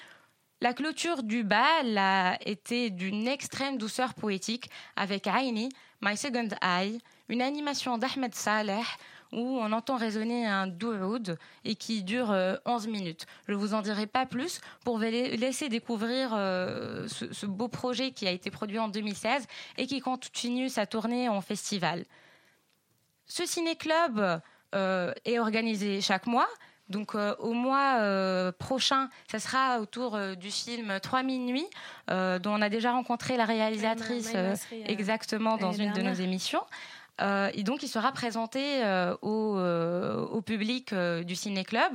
[0.61, 5.69] la clôture du bal a été d'une extrême douceur poétique avec Aini,
[6.01, 6.99] My Second Eye,
[7.29, 8.85] une animation d'Ahmed Saleh
[9.31, 12.29] où on entend résonner un dououd et qui dure
[12.65, 13.25] 11 euh, minutes.
[13.47, 18.11] Je ne vous en dirai pas plus pour vous laisser découvrir euh, ce, beau projet
[18.11, 19.47] qui a été produit en 2016
[19.77, 22.05] et qui continue sa tournée en festival.
[23.25, 24.41] Ce ciné-club
[24.75, 26.49] euh, est organisé chaque mois.
[26.91, 31.65] Donc euh, au mois euh, prochain, ça sera autour euh, du film Trois minuit,
[32.07, 34.33] dont on a déjà rencontré la réalisatrice
[34.85, 36.63] exactement dans une de nos émissions.
[37.19, 38.83] et donc, il sera présenté
[39.21, 41.91] au, au, public du ciné-club.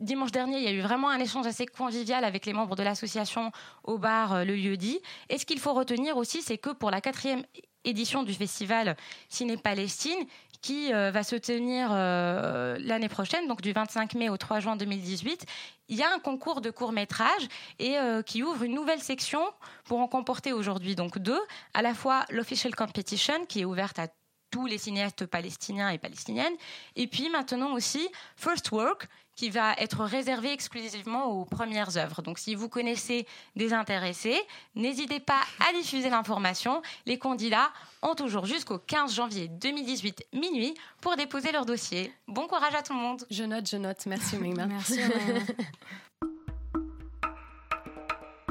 [0.00, 2.82] dimanche dernier, il y a eu vraiment un échange assez convivial avec les membres de
[2.82, 3.50] l'association
[3.82, 5.00] au bar Le Lieu-dit.
[5.28, 7.42] Et ce qu'il faut retenir aussi, c'est que pour la quatrième
[7.84, 8.96] édition du festival
[9.28, 10.18] Ciné Palestine,
[10.60, 14.76] qui euh, va se tenir euh, l'année prochaine, donc du 25 mai au 3 juin
[14.76, 15.44] 2018.
[15.88, 17.48] Il y a un concours de court métrage
[17.78, 19.40] et euh, qui ouvre une nouvelle section
[19.84, 21.40] pour en comporter aujourd'hui donc deux,
[21.74, 24.08] à la fois l'official competition qui est ouverte à
[24.50, 26.54] tous les cinéastes palestiniens et palestiniennes,
[26.96, 29.06] et puis maintenant aussi First Work
[29.38, 32.22] qui va être réservé exclusivement aux premières œuvres.
[32.22, 33.24] Donc si vous connaissez
[33.54, 34.36] des intéressés,
[34.74, 36.82] n'hésitez pas à diffuser l'information.
[37.06, 37.70] Les candidats
[38.02, 42.12] ont toujours jusqu'au 15 janvier 2018 minuit pour déposer leur dossier.
[42.26, 43.24] Bon courage à tout le monde.
[43.30, 44.04] Je note, je note.
[44.06, 44.36] Merci.
[44.38, 44.98] Merci.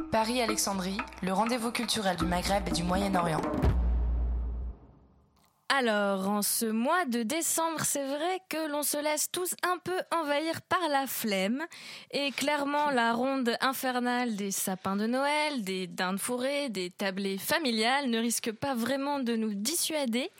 [0.09, 3.41] Paris-Alexandrie, le rendez-vous culturel du Maghreb et du Moyen-Orient.
[5.69, 9.99] Alors, en ce mois de décembre, c'est vrai que l'on se laisse tous un peu
[10.11, 11.65] envahir par la flemme.
[12.11, 18.09] Et clairement, la ronde infernale des sapins de Noël, des dindes fourrées, des tablées familiales
[18.09, 20.31] ne risque pas vraiment de nous dissuader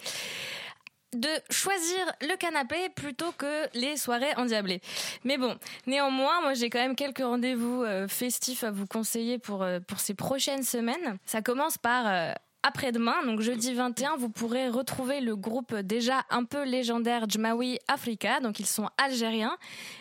[1.14, 4.82] de choisir le canapé plutôt que les soirées endiablées.
[5.24, 9.64] Mais bon, néanmoins, moi j'ai quand même quelques rendez-vous euh, festifs à vous conseiller pour,
[9.64, 11.18] euh, pour ces prochaines semaines.
[11.26, 12.34] Ça commence par euh,
[12.68, 18.42] après-demain, donc jeudi 21, vous pourrez retrouver le groupe déjà un peu légendaire Jmawi Africa.
[18.42, 19.58] Donc ils sont algériens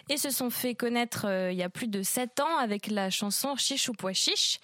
[0.08, 3.08] et se sont fait connaître euh, il y a plus de 7 ans avec la
[3.08, 4.58] chanson Chiche ou Pois Chiche.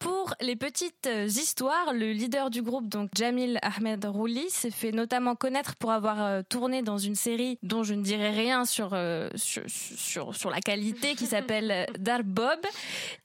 [0.00, 4.90] Pour les petites euh, histoires, le leader du groupe, donc Jamil Ahmed Rouli, s'est fait
[4.90, 8.96] notamment connaître pour avoir euh, tourné dans une série dont je ne dirai rien sur,
[9.36, 12.60] sur, sur, sur, la qualité qui s'appelle Darbob.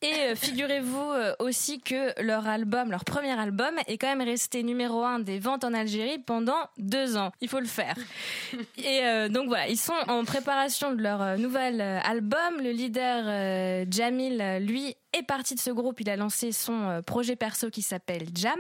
[0.04, 5.20] Et figurez-vous aussi que leur album, leur premier album, est quand même resté numéro un
[5.20, 7.32] des ventes en Algérie pendant deux ans.
[7.42, 7.96] Il faut le faire.
[8.78, 12.62] Et euh, donc voilà, ils sont en préparation de leur euh, nouvel euh, album.
[12.62, 16.00] Le leader Jamil, lui, est parti de ce groupe.
[16.02, 18.60] Il a lancé son projet perso qui s'appelle Jam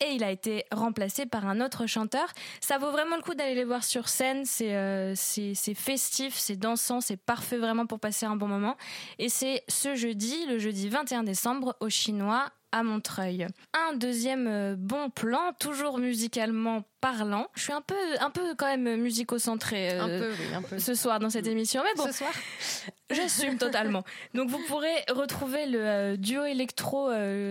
[0.00, 2.26] et il a été remplacé par un autre chanteur.
[2.60, 4.44] Ça vaut vraiment le coup d'aller les voir sur scène.
[4.44, 8.76] C'est c'est festif, c'est dansant, c'est parfait vraiment pour passer un bon moment.
[9.18, 13.46] Et c'est ce jeudi, le jeudi 21 décembre, au Chinois à Montreuil.
[13.72, 17.46] Un deuxième euh, bon plan, toujours musicalement parlant.
[17.54, 20.34] Je suis un peu, un peu quand même musico-centré euh,
[20.78, 21.82] ce soir dans cette émission.
[21.84, 22.32] Mais bon, ce soir,
[23.10, 24.02] j'assume totalement.
[24.34, 27.10] Donc vous pourrez retrouver le euh, duo électro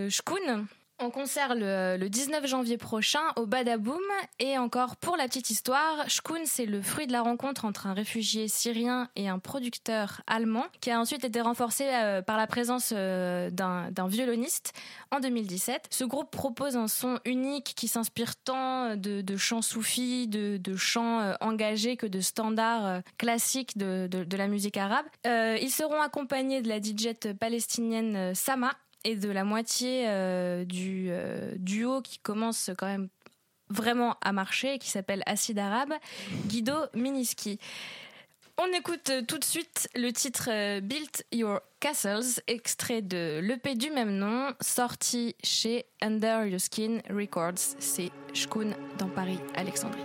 [0.09, 0.65] Shkun
[1.03, 3.99] en concert le, 19 janvier prochain au Badaboum.
[4.39, 7.93] Et encore pour la petite histoire, Shkun, c'est le fruit de la rencontre entre un
[7.93, 12.93] réfugié syrien et un producteur allemand qui a ensuite été renforcé euh, par la présence
[12.95, 14.73] euh, d'un violoniste
[15.11, 15.87] en 2017.
[15.89, 21.33] Ce groupe propose un son unique qui s'inspire tant de, chants soufis, de, chants euh,
[21.41, 25.05] engagés que de standards classiques de, de, la musique arabe.
[25.25, 28.71] ils seront accompagnés de la DJ palestinienne Sama
[29.03, 33.09] et de la moitié euh, du euh, duo qui commence quand même
[33.69, 35.93] vraiment à marcher, qui s'appelle Acide Arabe,
[36.47, 37.59] Guido Miniski.
[38.59, 43.89] On écoute tout de suite le titre euh, Build Your Castles, extrait de l'EP du
[43.89, 47.75] même nom, sorti chez Under Your Skin Records.
[47.79, 50.03] C'est Shkun dans Paris, Alexandrie.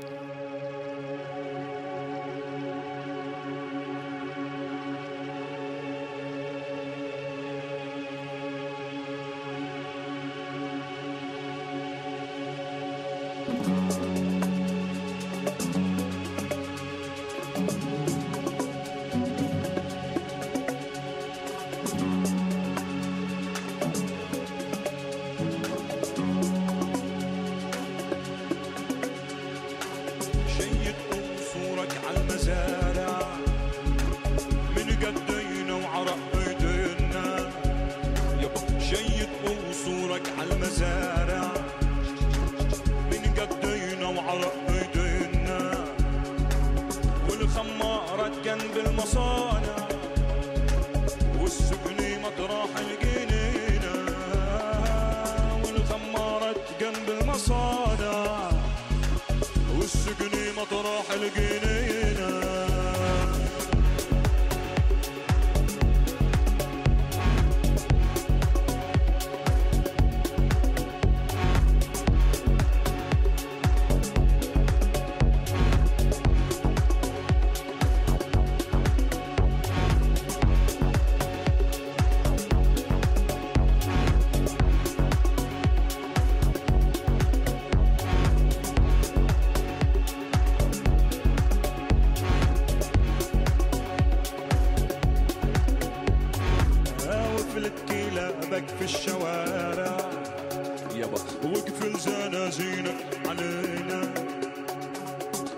[101.08, 101.20] يابا.
[101.44, 104.14] واقفل زنازينك علينا.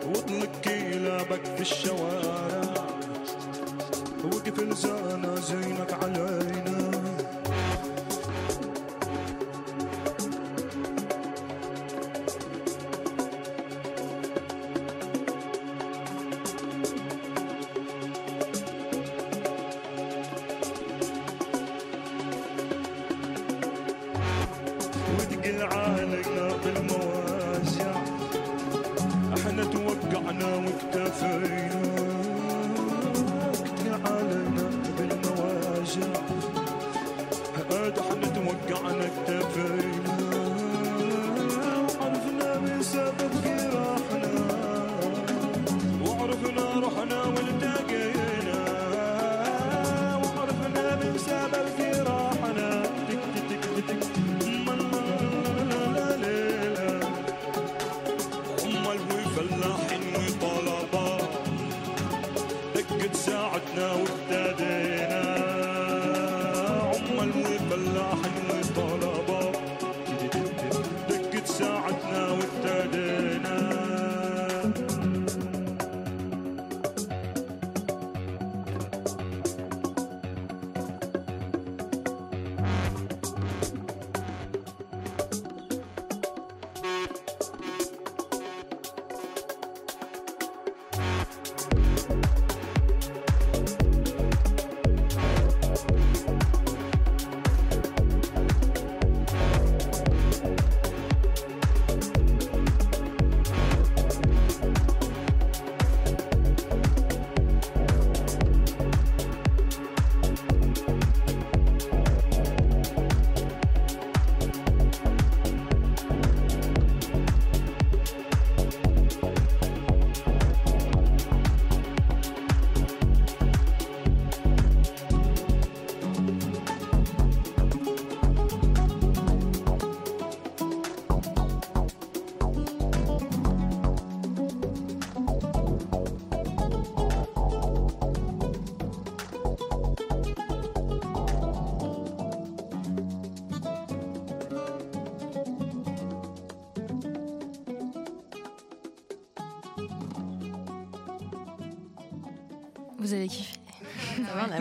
[0.06, 2.86] واطلق كلابك في الشوارع.
[4.24, 6.89] واقفل زنازينك علينا.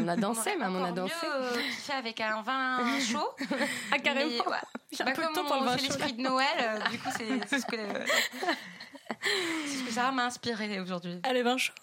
[0.10, 1.14] A, on a dansé, même, on a dansé.
[1.24, 3.30] Mieux, euh, kiffer avec un vin chaud.
[3.92, 4.30] Ah, carrément.
[4.46, 4.58] Mais, ouais.
[4.92, 5.86] J'ai Bah, un peu de comme temps pour le vin fait chaud.
[5.88, 7.78] l'esprit de Noël, euh, du coup, c'est ce que
[9.66, 11.20] c'est ce que Sarah m'a inspiré aujourd'hui.
[11.24, 11.74] Allez, vin chaud.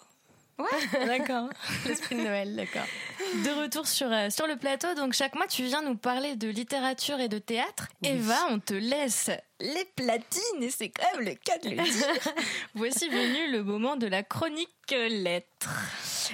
[0.59, 1.05] Ouais.
[1.05, 1.49] D'accord.
[1.85, 2.81] L'esprit de Noël, d'accord.
[3.45, 6.47] De retour sur, euh, sur le plateau, donc chaque mois tu viens nous parler de
[6.47, 7.87] littérature et de théâtre.
[8.03, 12.33] Eva, on te laisse les platines et c'est quand même le cas de le dire.
[12.75, 15.69] Voici venu le moment de la chronique lettres.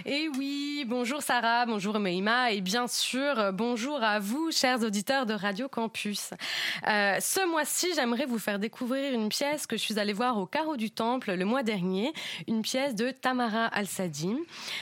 [0.05, 5.33] Et oui, bonjour Sarah, bonjour Meima et bien sûr bonjour à vous chers auditeurs de
[5.33, 6.31] Radio Campus.
[6.87, 10.45] Euh, ce mois-ci, j'aimerais vous faire découvrir une pièce que je suis allée voir au
[10.45, 12.13] Carreau du Temple le mois dernier,
[12.47, 14.35] une pièce de Tamara Al-Sadi.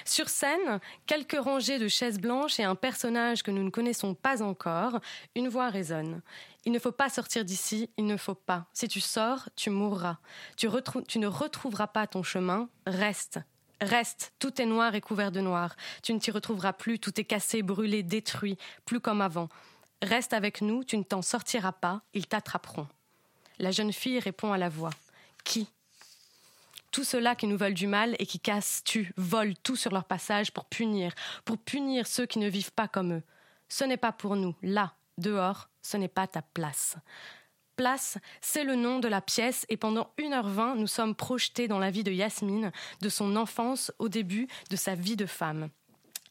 [0.04, 4.42] Sur scène, quelques rangées de chaises blanches et un personnage que nous ne connaissons pas
[4.42, 5.00] encore,
[5.36, 6.22] une voix résonne.
[6.66, 8.68] Il ne faut pas sortir d'ici, il ne faut pas.
[8.74, 10.18] Si tu sors, tu mourras.
[10.58, 13.40] Tu, ne retrouveras pas ton chemin, reste.
[13.82, 15.76] Reste, tout est noir et couvert de noir.
[16.04, 19.50] Tu ne t'y retrouveras plus, tout est cassé, brûlé, détruit, plus comme avant.
[20.04, 22.88] Reste avec nous, tu ne t'en sortiras pas, ils t'attraperont.
[23.58, 24.92] La jeune fille répond à la voix.
[25.44, 25.68] Qui?
[26.92, 30.06] Tous ceux-là qui nous veulent du mal et qui cassent, tuent, volent tout sur leur
[30.06, 33.24] passage pour punir, pour punir ceux qui ne vivent pas comme eux.
[33.68, 36.96] Ce n'est pas pour nous, là, dehors, ce n'est pas ta place.
[37.76, 41.90] Place, c'est le nom de la pièce et pendant 1h20, nous sommes projetés dans la
[41.90, 45.70] vie de Yasmine, de son enfance au début de sa vie de femme.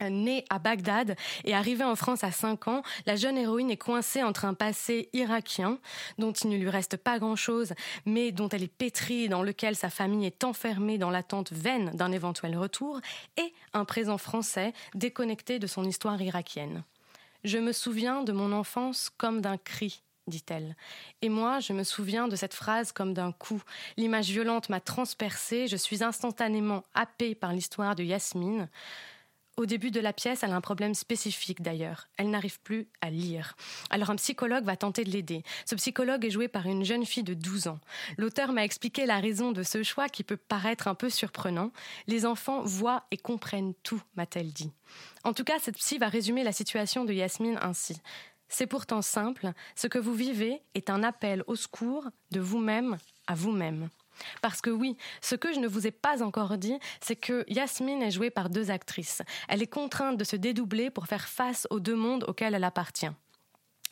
[0.09, 4.23] Née à Bagdad et arrivée en France à 5 ans, la jeune héroïne est coincée
[4.23, 5.79] entre un passé irakien,
[6.19, 7.75] dont il ne lui reste pas grand-chose,
[8.07, 12.13] mais dont elle est pétrie, dans lequel sa famille est enfermée dans l'attente vaine d'un
[12.13, 13.01] éventuel retour,
[13.37, 16.83] et un présent français déconnecté de son histoire irakienne.
[17.45, 20.77] Je me souviens de mon enfance comme d'un cri, dit-elle.
[21.23, 23.63] Et moi, je me souviens de cette phrase comme d'un coup.
[23.97, 28.69] L'image violente m'a transpercée, je suis instantanément happée par l'histoire de Yasmine.
[29.61, 32.09] Au début de la pièce, elle a un problème spécifique d'ailleurs.
[32.17, 33.59] Elle n'arrive plus à lire.
[33.91, 35.43] Alors un psychologue va tenter de l'aider.
[35.67, 37.79] Ce psychologue est joué par une jeune fille de 12 ans.
[38.17, 41.73] L'auteur m'a expliqué la raison de ce choix qui peut paraître un peu surprenant.
[42.07, 44.73] Les enfants voient et comprennent tout, m'a-t-elle dit.
[45.25, 48.01] En tout cas, cette psy va résumer la situation de Yasmine ainsi.
[48.49, 52.97] C'est pourtant simple, ce que vous vivez est un appel au secours de vous-même
[53.27, 53.91] à vous-même.
[54.43, 58.03] Parce que oui, ce que je ne vous ai pas encore dit, c'est que Yasmine
[58.03, 59.23] est jouée par deux actrices.
[59.49, 63.11] Elle est contrainte de se dédoubler pour faire face aux deux mondes auxquels elle appartient.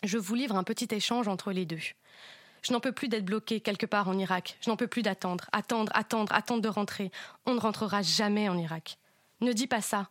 [0.03, 1.81] Je vous livre un petit échange entre les deux.
[2.62, 4.59] Je n'en peux plus d'être bloquée quelque part en Irak.
[4.61, 7.11] Je n'en peux plus d'attendre, attendre, attendre, attendre de rentrer.
[7.47, 8.99] On ne rentrera jamais en Irak.
[9.41, 10.09] Ne dis pas ça.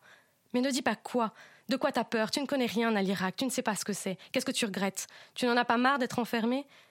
[0.54, 1.34] Mais ne dis pas quoi.
[1.70, 2.32] De quoi t'as peur?
[2.32, 4.18] Tu ne connais rien à l'Irak, tu ne sais pas ce que c'est.
[4.32, 5.08] Qu'est-ce que tu regrettes?
[5.36, 6.20] Tu n'en as pas marre d'être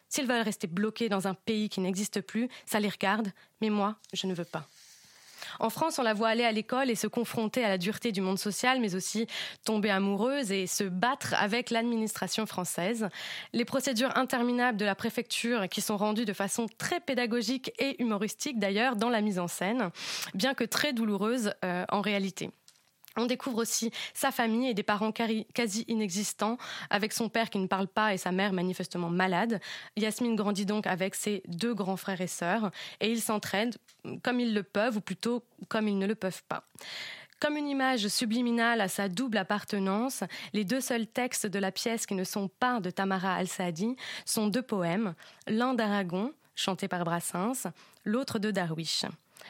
[0.08, 3.28] S'ils veulent rester bloqués dans un pays qui n'existe plus, ça les regarde,
[3.60, 4.68] mais moi, je ne veux pas.
[5.58, 8.20] En France, on la voit aller à l'école et se confronter à la dureté du
[8.20, 9.26] monde social, mais aussi
[9.64, 13.08] tomber amoureuse et se battre avec l'administration française.
[13.52, 18.58] Les procédures interminables de la préfecture qui sont rendues de façon très pédagogique et humoristique
[18.58, 19.90] d'ailleurs dans la mise en scène,
[20.34, 22.50] bien que très douloureuse euh, en réalité.
[23.16, 26.58] On découvre aussi sa famille et des parents quasi inexistants,
[26.90, 29.60] avec son père qui ne parle pas et sa mère manifestement malade.
[29.96, 33.78] Yasmine grandit donc avec ses deux grands frères et sœurs, et ils s'entraident
[34.22, 36.64] comme ils le peuvent, ou plutôt comme ils ne le peuvent pas.
[37.40, 42.06] Comme une image subliminale à sa double appartenance, les deux seuls textes de la pièce
[42.06, 43.94] qui ne sont pas de Tamara Al-Saadi
[44.24, 45.14] sont deux poèmes,
[45.46, 47.66] l'un d'Aragon, chanté par Brassens,
[48.04, 49.04] l'autre de Darwish.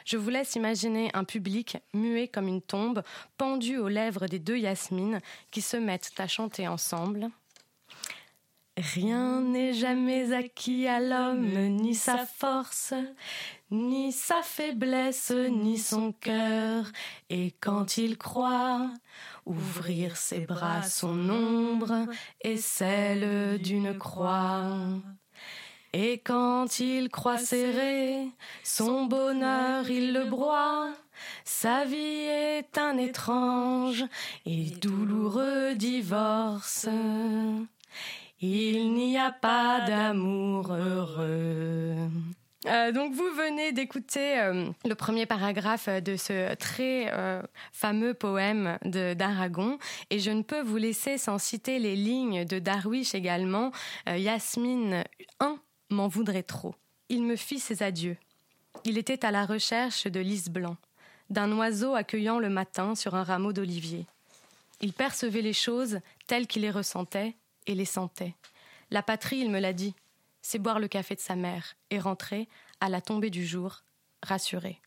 [0.05, 3.03] Je vous laisse imaginer un public muet comme une tombe,
[3.37, 5.19] pendu aux lèvres des deux Yasmines
[5.51, 7.29] qui se mettent à chanter ensemble.
[8.77, 12.93] Rien n'est jamais acquis à l'homme, ni sa force,
[13.71, 16.85] ni sa faiblesse, ni son cœur.
[17.31, 18.91] Et quand il croit
[19.47, 22.05] ouvrir ses bras, son ombre
[22.41, 24.77] est celle d'une croix.
[25.93, 28.27] Et quand il croit serrer
[28.63, 30.89] son bonheur, il le broie.
[31.45, 34.05] Sa vie est un étrange
[34.45, 36.87] et douloureux divorce.
[38.39, 41.95] Il n'y a pas d'amour heureux.
[42.65, 48.77] Euh, donc vous venez d'écouter euh, le premier paragraphe de ce très euh, fameux poème
[48.83, 49.77] de d'Aragon
[50.09, 53.71] et je ne peux vous laisser sans citer les lignes de Darwish également,
[54.07, 55.03] Yasmine
[55.39, 55.59] 1
[55.89, 56.75] m'en voudrait trop.
[57.09, 58.17] Il me fit ses adieux.
[58.83, 60.77] Il était à la recherche de lys blanc,
[61.29, 64.05] d'un oiseau accueillant le matin sur un rameau d'olivier.
[64.81, 67.35] Il percevait les choses telles qu'il les ressentait
[67.65, 68.35] et les sentait.
[68.91, 69.95] La patrie, il me l'a dit,
[70.41, 72.47] c'est boire le café de sa mère et rentrer,
[72.79, 73.83] à la tombée du jour,
[74.23, 74.79] rassuré.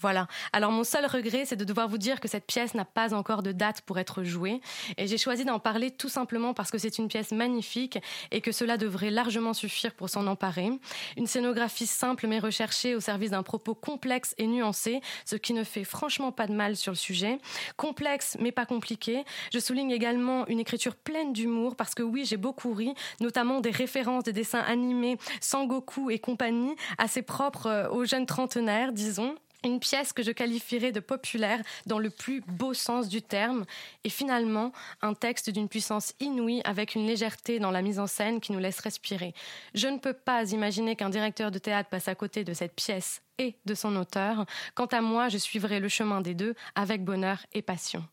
[0.00, 0.26] Voilà.
[0.52, 3.42] Alors mon seul regret, c'est de devoir vous dire que cette pièce n'a pas encore
[3.42, 4.60] de date pour être jouée.
[4.96, 7.98] Et j'ai choisi d'en parler tout simplement parce que c'est une pièce magnifique
[8.30, 10.70] et que cela devrait largement suffire pour s'en emparer.
[11.16, 15.64] Une scénographie simple mais recherchée au service d'un propos complexe et nuancé, ce qui ne
[15.64, 17.38] fait franchement pas de mal sur le sujet.
[17.76, 19.24] Complexe mais pas compliqué.
[19.52, 23.70] Je souligne également une écriture pleine d'humour parce que oui, j'ai beaucoup ri, notamment des
[23.70, 29.34] références des dessins animés Sangoku et compagnie, assez propres euh, aux jeunes trentenaires, disons
[29.64, 33.64] une pièce que je qualifierais de populaire dans le plus beau sens du terme,
[34.04, 38.40] et finalement un texte d'une puissance inouïe avec une légèreté dans la mise en scène
[38.40, 39.34] qui nous laisse respirer.
[39.74, 43.22] Je ne peux pas imaginer qu'un directeur de théâtre passe à côté de cette pièce
[43.38, 44.46] et de son auteur.
[44.74, 48.04] Quant à moi, je suivrai le chemin des deux avec bonheur et passion.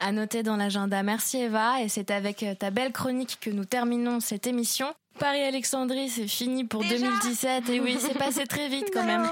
[0.00, 1.02] À noter dans l'agenda.
[1.02, 4.94] Merci Eva, et c'est avec euh, ta belle chronique que nous terminons cette émission.
[5.18, 9.28] Paris-Alexandrie, c'est fini pour 2017, et oui, c'est passé très vite quand même.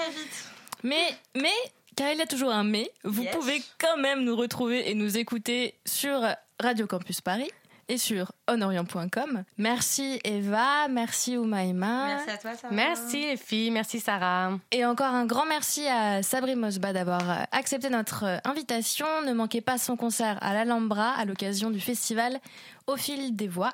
[0.83, 1.55] Mais, mais,
[1.97, 5.19] car il y a toujours un mais, vous pouvez quand même nous retrouver et nous
[5.19, 6.21] écouter sur
[6.61, 7.51] Radio Campus Paris
[7.89, 9.45] et sur honorient.com.
[9.59, 12.07] Merci Eva, merci Oumaima.
[12.07, 12.75] Merci à toi, Sarah.
[12.75, 14.59] Merci les filles, merci Sarah.
[14.73, 19.07] Et encore un grand merci à Sabri Mosba d'avoir accepté notre invitation.
[19.27, 22.39] Ne manquez pas son concert à l'Alhambra à l'occasion du festival
[22.87, 23.73] Au fil des voix.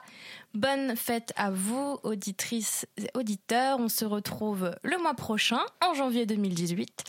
[0.54, 3.78] Bonne fête à vous, auditrices et auditeurs.
[3.80, 7.04] On se retrouve le mois prochain, en janvier 2018.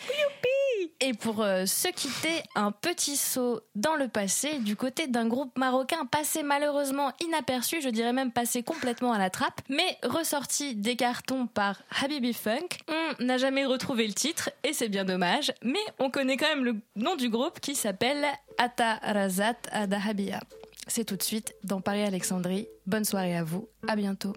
[1.00, 5.58] Et pour euh, se quitter, un petit saut dans le passé du côté d'un groupe
[5.58, 10.96] marocain passé malheureusement inaperçu, je dirais même passé complètement à la trappe, mais ressorti des
[10.96, 12.68] cartons par Habibi Funk.
[12.88, 16.66] On n'a jamais retrouvé le titre et c'est bien dommage, mais on connaît quand même
[16.66, 18.26] le nom du groupe qui s'appelle
[18.58, 20.40] Ata Razat Adahabia.
[20.88, 22.68] C'est tout de suite dans Paris Alexandrie.
[22.86, 24.34] Bonne soirée à vous, à bientôt.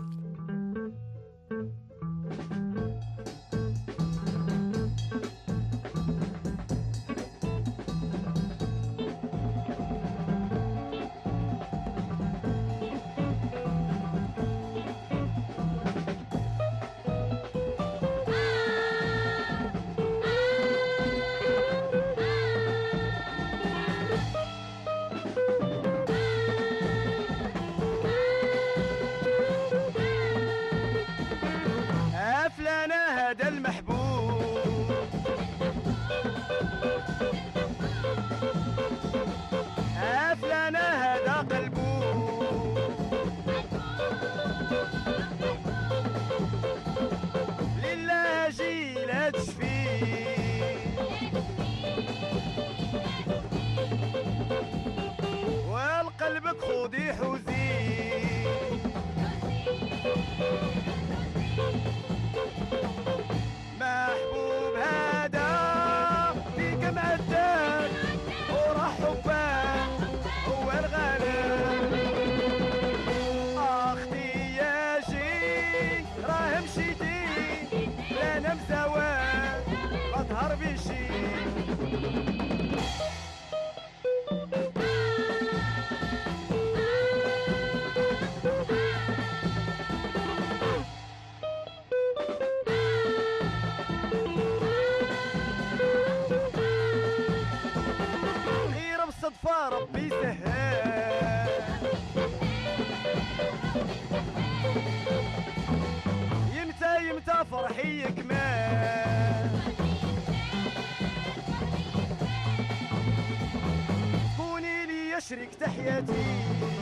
[115.86, 116.75] dia a.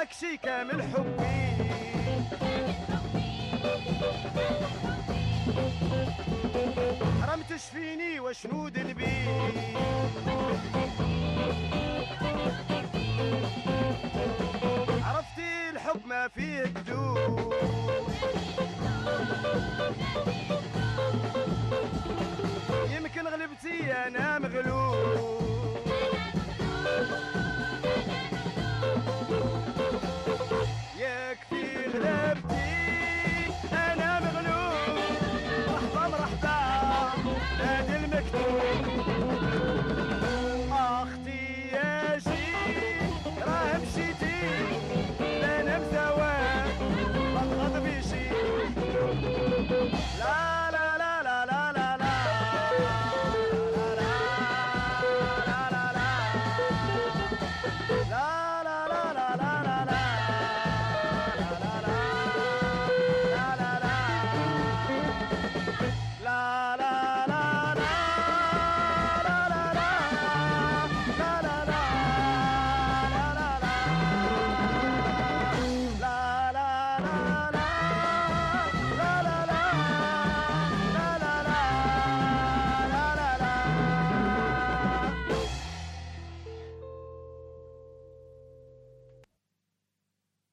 [0.00, 1.40] حقك كامل حبي.
[7.22, 9.28] حرام فيني وشنو دلبي؟
[15.04, 17.54] عرفتي الحب ما فيه كذوب
[22.90, 24.38] يمكن غلبتي أنا